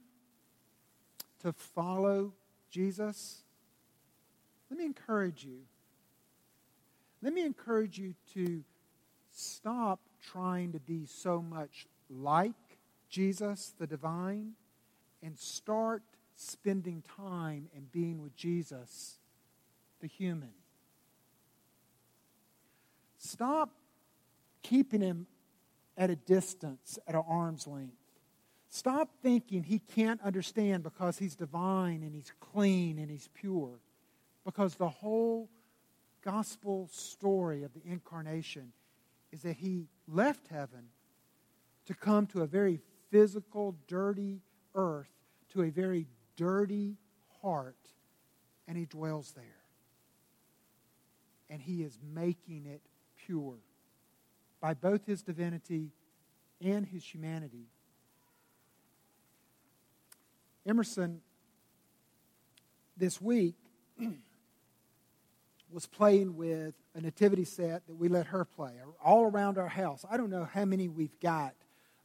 to 1.40 1.52
follow 1.52 2.34
Jesus, 2.70 3.42
let 4.70 4.78
me 4.78 4.84
encourage 4.84 5.44
you. 5.44 5.60
Let 7.22 7.32
me 7.32 7.44
encourage 7.44 7.98
you 7.98 8.14
to 8.34 8.62
stop 9.32 10.00
trying 10.30 10.72
to 10.72 10.78
be 10.78 11.06
so 11.06 11.40
much 11.40 11.86
like 12.10 12.52
Jesus, 13.08 13.72
the 13.78 13.86
divine, 13.86 14.52
and 15.22 15.38
start 15.38 16.02
spending 16.36 17.02
time 17.16 17.68
and 17.74 17.90
being 17.90 18.22
with 18.22 18.36
Jesus, 18.36 19.16
the 20.00 20.06
human. 20.06 20.52
Stop 23.18 23.70
keeping 24.62 25.00
him 25.00 25.26
at 25.98 26.10
a 26.10 26.16
distance, 26.16 26.98
at 27.08 27.14
an 27.14 27.24
arm's 27.28 27.66
length. 27.66 27.96
Stop 28.70 29.10
thinking 29.20 29.64
he 29.64 29.80
can't 29.80 30.22
understand 30.22 30.84
because 30.84 31.18
he's 31.18 31.34
divine 31.34 32.02
and 32.02 32.14
he's 32.14 32.32
clean 32.38 32.98
and 32.98 33.10
he's 33.10 33.28
pure. 33.34 33.80
Because 34.44 34.76
the 34.76 34.88
whole 34.88 35.50
gospel 36.22 36.88
story 36.92 37.64
of 37.64 37.72
the 37.74 37.82
incarnation 37.84 38.72
is 39.32 39.42
that 39.42 39.56
he 39.56 39.88
left 40.06 40.46
heaven 40.48 40.88
to 41.86 41.94
come 41.94 42.26
to 42.28 42.42
a 42.42 42.46
very 42.46 42.80
physical, 43.10 43.74
dirty 43.88 44.40
earth, 44.74 45.10
to 45.52 45.62
a 45.62 45.70
very 45.70 46.06
dirty 46.36 46.96
heart, 47.42 47.76
and 48.68 48.76
he 48.76 48.84
dwells 48.84 49.32
there. 49.32 49.44
And 51.50 51.60
he 51.60 51.82
is 51.82 51.98
making 52.14 52.66
it 52.66 52.82
pure 53.16 53.56
by 54.60 54.74
both 54.74 55.06
his 55.06 55.22
divinity 55.22 55.90
and 56.60 56.86
his 56.86 57.04
humanity. 57.04 57.66
Emerson, 60.66 61.20
this 62.96 63.20
week, 63.20 63.54
was 65.72 65.86
playing 65.86 66.36
with 66.36 66.74
a 66.94 67.00
nativity 67.00 67.44
set 67.44 67.86
that 67.86 67.94
we 67.94 68.08
let 68.08 68.26
her 68.26 68.44
play 68.44 68.72
all 69.04 69.24
around 69.24 69.58
our 69.58 69.68
house. 69.68 70.04
I 70.10 70.16
don't 70.16 70.30
know 70.30 70.48
how 70.52 70.64
many 70.64 70.88
we've 70.88 71.18
got. 71.20 71.54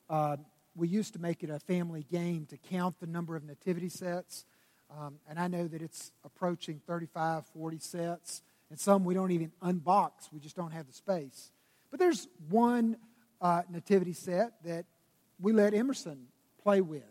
Uh, 0.10 0.38
we 0.76 0.88
used 0.88 1.14
to 1.14 1.20
make 1.20 1.44
it 1.44 1.50
a 1.50 1.60
family 1.60 2.06
game 2.12 2.46
to 2.48 2.58
count 2.58 3.00
the 3.00 3.08
number 3.08 3.36
of 3.36 3.44
nativity 3.44 3.90
sets. 3.90 4.46
Um, 4.92 5.20
and 5.30 5.40
I 5.40 5.48
know 5.48 5.68
that 5.68 5.82
it's 5.82 6.12
approaching 6.24 6.82
35, 6.86 7.46
40 7.48 7.80
sets. 7.80 8.42
And 8.70 8.80
some 8.80 9.06
we 9.06 9.14
don't 9.14 9.32
even 9.32 9.52
unbox, 9.62 10.32
we 10.32 10.40
just 10.40 10.56
don't 10.56 10.72
have 10.72 10.88
the 10.88 10.94
space. 10.94 11.52
But 11.94 12.00
there's 12.00 12.28
one 12.50 12.98
uh, 13.40 13.62
nativity 13.70 14.14
set 14.14 14.54
that 14.64 14.86
we 15.40 15.54
let 15.54 15.76
Emerson 15.76 16.26
play 16.64 16.82
with. 16.82 17.04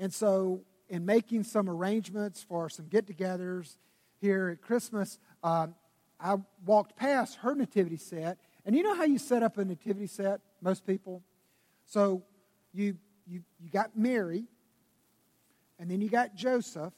And 0.00 0.12
so, 0.12 0.62
in 0.88 1.06
making 1.06 1.44
some 1.44 1.70
arrangements 1.70 2.42
for 2.42 2.68
some 2.68 2.88
get 2.88 3.06
togethers 3.06 3.76
here 4.20 4.48
at 4.48 4.60
Christmas, 4.60 5.20
um, 5.44 5.76
I 6.18 6.38
walked 6.66 6.96
past 6.96 7.36
her 7.36 7.54
nativity 7.54 7.98
set. 7.98 8.36
And 8.66 8.74
you 8.74 8.82
know 8.82 8.96
how 8.96 9.04
you 9.04 9.18
set 9.18 9.44
up 9.44 9.58
a 9.58 9.64
nativity 9.64 10.08
set, 10.08 10.40
most 10.60 10.84
people? 10.84 11.22
So 11.86 12.24
you, 12.72 12.96
you, 13.28 13.44
you 13.60 13.70
got 13.70 13.96
Mary, 13.96 14.42
and 15.78 15.88
then 15.88 16.00
you 16.00 16.08
got 16.08 16.34
Joseph, 16.34 16.94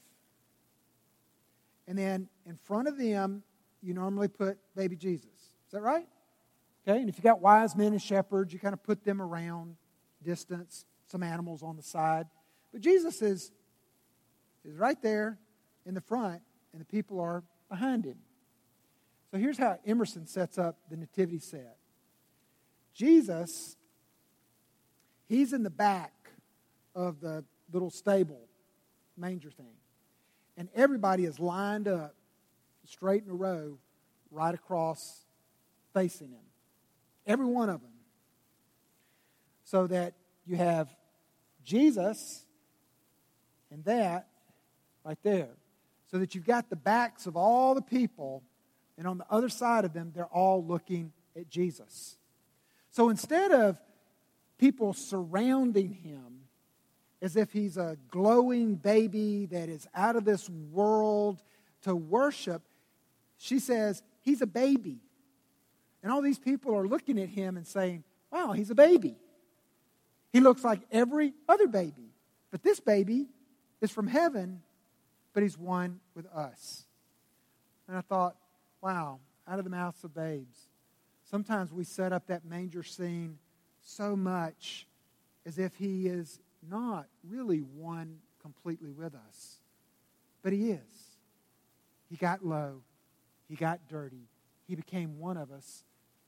and 1.87 1.99
then 1.99 2.31
in 2.47 2.57
front 2.57 2.89
of 2.89 2.97
them, 2.97 3.43
you 3.83 3.93
normally 3.93 4.29
put 4.29 4.57
baby 4.75 4.97
Jesus. 4.97 5.56
Is 5.67 5.73
that 5.73 5.83
right? 5.83 6.07
Okay, 6.87 7.01
and 7.01 7.09
if 7.09 7.17
you 7.17 7.23
got 7.23 7.41
wise 7.41 7.75
men 7.75 7.93
and 7.93 8.01
shepherds, 8.01 8.53
you 8.53 8.59
kind 8.59 8.73
of 8.73 8.83
put 8.83 9.05
them 9.05 9.21
around 9.21 9.77
distance, 10.23 10.85
some 11.07 11.23
animals 11.23 11.63
on 11.63 11.77
the 11.77 11.83
side. 11.83 12.27
But 12.73 12.81
Jesus 12.81 13.23
is, 13.23 13.51
is 14.65 14.77
right 14.77 15.01
there 15.03 15.39
in 15.85 15.95
the 15.95 16.01
front, 16.01 16.43
and 16.73 16.81
the 16.81 16.87
people 16.87 17.21
are 17.21 17.43
behind 17.69 18.05
him. 18.05 18.19
So 19.31 19.39
here's 19.39 19.59
how 19.59 19.79
Emerson 19.85 20.27
sets 20.27 20.59
up 20.59 20.77
the 20.89 20.97
nativity 20.97 21.41
set 21.41 21.77
Jesus 22.95 23.77
He's 25.29 25.53
in 25.53 25.63
the 25.63 25.71
back 25.71 26.13
of 26.95 27.21
the 27.21 27.45
little 27.73 27.91
stable 27.91 28.49
manger 29.17 29.51
thing. 29.51 29.75
And 30.57 30.69
everybody 30.75 31.25
is 31.25 31.39
lined 31.39 31.89
up 31.89 32.15
straight 32.85 33.25
in 33.25 33.31
a 33.31 33.35
row 33.35 33.79
right 34.31 34.55
across 34.55 35.26
facing 35.97 36.31
him. 36.31 36.45
Every 37.27 37.47
one 37.47 37.69
of 37.69 37.81
them. 37.81 37.91
So 39.65 39.87
that 39.87 40.15
you 40.45 40.57
have 40.57 40.89
Jesus 41.65 42.45
and 43.71 43.85
that 43.85 44.29
right 45.05 45.19
there. 45.23 45.49
So 46.11 46.19
that 46.19 46.35
you've 46.35 46.47
got 46.47 46.71
the 46.71 46.77
backs 46.77 47.27
of 47.27 47.37
all 47.37 47.75
the 47.75 47.83
people, 47.83 48.45
and 48.97 49.09
on 49.09 49.19
the 49.19 49.27
other 49.29 49.49
side 49.49 49.85
of 49.85 49.93
them, 49.93 50.13
they're 50.15 50.27
all 50.27 50.65
looking 50.65 51.13
at 51.35 51.49
Jesus. 51.49 52.17
So 52.91 53.09
instead 53.09 53.51
of 53.51 53.81
people 54.59 54.93
surrounding 54.93 55.93
him 55.93 56.43
as 57.23 57.37
if 57.37 57.53
he's 57.53 57.77
a 57.77 57.97
glowing 58.09 58.75
baby 58.75 59.47
that 59.47 59.69
is 59.69 59.87
out 59.95 60.17
of 60.17 60.25
this 60.25 60.49
world 60.49 61.43
to 61.83 61.95
worship. 61.95 62.63
She 63.39 63.59
says, 63.59 64.03
He's 64.21 64.43
a 64.43 64.47
baby. 64.47 65.01
And 66.07 66.13
all 66.13 66.23
these 66.23 66.39
people 66.39 66.73
are 66.77 66.87
looking 66.87 67.19
at 67.19 67.29
him 67.29 67.57
and 67.57 67.67
saying, 67.67 68.05
Wow, 68.31 68.53
he's 68.53 68.71
a 68.71 68.77
baby. 68.77 69.17
He 70.33 70.39
looks 70.39 70.63
like 70.63 70.79
every 70.93 71.35
other 71.49 71.67
baby. 71.67 72.13
But 72.53 72.63
this 72.63 72.79
baby 72.79 73.27
is 73.81 73.91
from 73.91 74.07
heaven, 74.07 74.63
but 75.33 75.43
he's 75.43 75.59
one 75.59 75.99
with 76.15 76.27
us. 76.27 76.85
And 77.89 77.97
I 77.97 78.03
thought, 78.03 78.37
wow, 78.81 79.19
out 79.49 79.59
of 79.59 79.65
the 79.65 79.71
mouths 79.71 80.05
of 80.05 80.15
babes. 80.15 80.69
Sometimes 81.29 81.73
we 81.73 81.83
set 81.83 82.13
up 82.13 82.29
that 82.29 82.45
manger 82.45 82.85
scene 82.85 83.41
so 83.83 84.15
much 84.15 84.87
as 85.45 85.59
if 85.59 85.75
he 85.75 86.07
is 86.07 86.39
not 86.71 87.07
really 87.29 87.59
one 87.59 88.19
completely 88.41 88.93
with 88.93 89.17
us. 89.17 89.57
But 90.45 90.53
he 90.53 90.71
is. 90.71 91.19
He 92.09 92.15
got 92.15 92.47
low, 92.47 92.83
he 93.49 93.57
got 93.57 93.81
dirty, 93.89 94.29
he 94.69 94.77
became 94.77 95.19
one 95.19 95.37
of 95.37 95.51
us, 95.51 95.83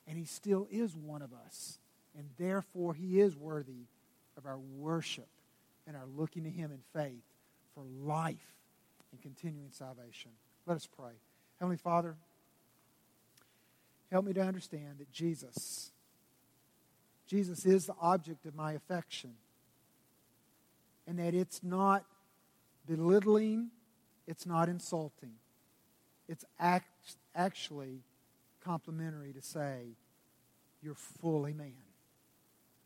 and 0.09 0.19
he 0.19 0.25
still 0.25 0.67
is 0.71 0.97
one 0.97 1.23
of 1.23 1.31
us. 1.33 1.79
And 2.17 2.29
therefore, 2.39 2.95
he 2.95 3.21
is 3.21 3.37
worthy 3.37 3.87
of 4.37 4.47
our 4.47 4.59
worship 4.59 5.29
and 5.87 5.97
our 5.97 6.07
looking 6.17 6.45
to 6.45 6.51
him 6.51 6.73
in 6.73 6.81
faith 6.99 7.23
for 7.75 7.85
life 8.03 8.55
and 9.13 9.23
continuing 9.23 9.71
salvation. 9.71 10.33
Let 10.67 10.77
us 10.77 10.87
pray. 10.87 11.13
Heavenly 11.61 11.77
Father, 11.77 12.17
help 14.11 14.25
me 14.25 14.33
to 14.33 14.41
understand 14.41 14.99
that 14.99 15.13
Jesus 15.13 15.93
Jesus 17.29 17.67
is 17.67 17.87
the 17.87 17.95
object 18.01 18.47
of 18.47 18.55
my 18.55 18.73
affection. 18.73 19.35
And 21.07 21.19
that 21.19 21.35
it's 21.35 21.63
not 21.63 22.05
belittling, 22.87 23.69
it's 24.27 24.47
not 24.47 24.69
insulting. 24.69 25.35
It's 26.27 26.45
act, 26.59 27.17
actually 27.35 28.01
complimentary 28.69 29.33
to 29.33 29.41
say, 29.41 29.97
You're 30.83 30.95
fully 30.95 31.55
man. 31.55 31.73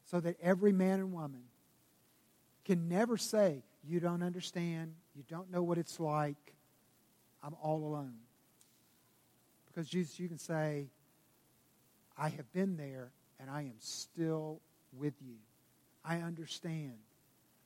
So 0.06 0.20
that 0.20 0.36
every 0.40 0.72
man 0.72 1.00
and 1.00 1.12
woman 1.12 1.42
can 2.64 2.88
never 2.88 3.16
say, 3.16 3.62
You 3.84 3.98
don't 3.98 4.22
understand, 4.22 4.94
you 5.16 5.24
don't 5.28 5.50
know 5.50 5.62
what 5.62 5.78
it's 5.78 5.98
like, 5.98 6.54
I'm 7.42 7.54
all 7.60 7.84
alone. 7.84 8.14
Because 9.66 9.88
Jesus, 9.88 10.20
you 10.20 10.28
can 10.28 10.38
say, 10.38 10.86
I 12.16 12.28
have 12.28 12.52
been 12.52 12.76
there 12.76 13.10
and 13.40 13.50
I 13.50 13.62
am 13.62 13.76
still 13.78 14.60
with 14.92 15.14
you. 15.20 15.36
I 16.04 16.18
understand. 16.18 16.98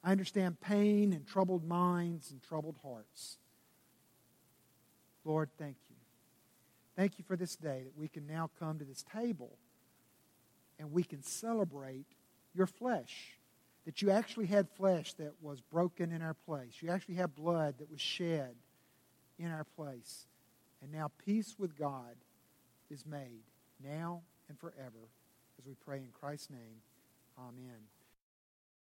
I 0.03 0.13
understand 0.13 0.61
pain 0.61 1.13
and 1.13 1.27
troubled 1.27 1.67
minds 1.67 2.31
and 2.31 2.43
troubled 2.43 2.77
hearts. 2.83 3.39
Lord, 5.25 5.51
thank 5.59 5.77
you. 5.86 5.86
Thank 6.97 7.19
you 7.19 7.25
for 7.29 7.37
this 7.37 7.57
day 7.57 7.83
that 7.85 7.97
we 7.97 8.09
can 8.09 8.27
now 8.27 8.51
come 8.59 8.79
to 8.79 8.85
this 8.85 9.05
table 9.13 9.59
and 10.79 10.93
we 10.93 11.03
can 11.03 11.23
celebrate 11.23 12.07
your 12.55 12.67
flesh. 12.67 13.33
That 13.85 14.03
you 14.03 14.11
actually 14.11 14.47
had 14.47 14.69
flesh 14.69 15.13
that 15.15 15.35
was 15.41 15.61
broken 15.61 16.11
in 16.11 16.21
our 16.21 16.35
place. 16.35 16.73
You 16.81 16.91
actually 16.91 17.15
had 17.15 17.37
blood 17.37 17.77
that 17.79 17.91
was 17.91 18.01
shed 18.01 18.55
in 19.39 19.51
our 19.51 19.65
place. 19.77 20.27
And 20.83 20.91
now 20.91 21.11
peace 21.25 21.55
with 21.59 21.79
God 21.79 22.17
is 22.91 23.07
made 23.07 23.43
now 23.85 24.23
and 24.49 24.59
forever 24.59 25.09
as 25.59 25.67
we 25.67 25.75
pray 25.85 25.99
in 25.99 26.09
Christ's 26.13 26.51
name. 26.51 26.81
Amen. 27.39 27.96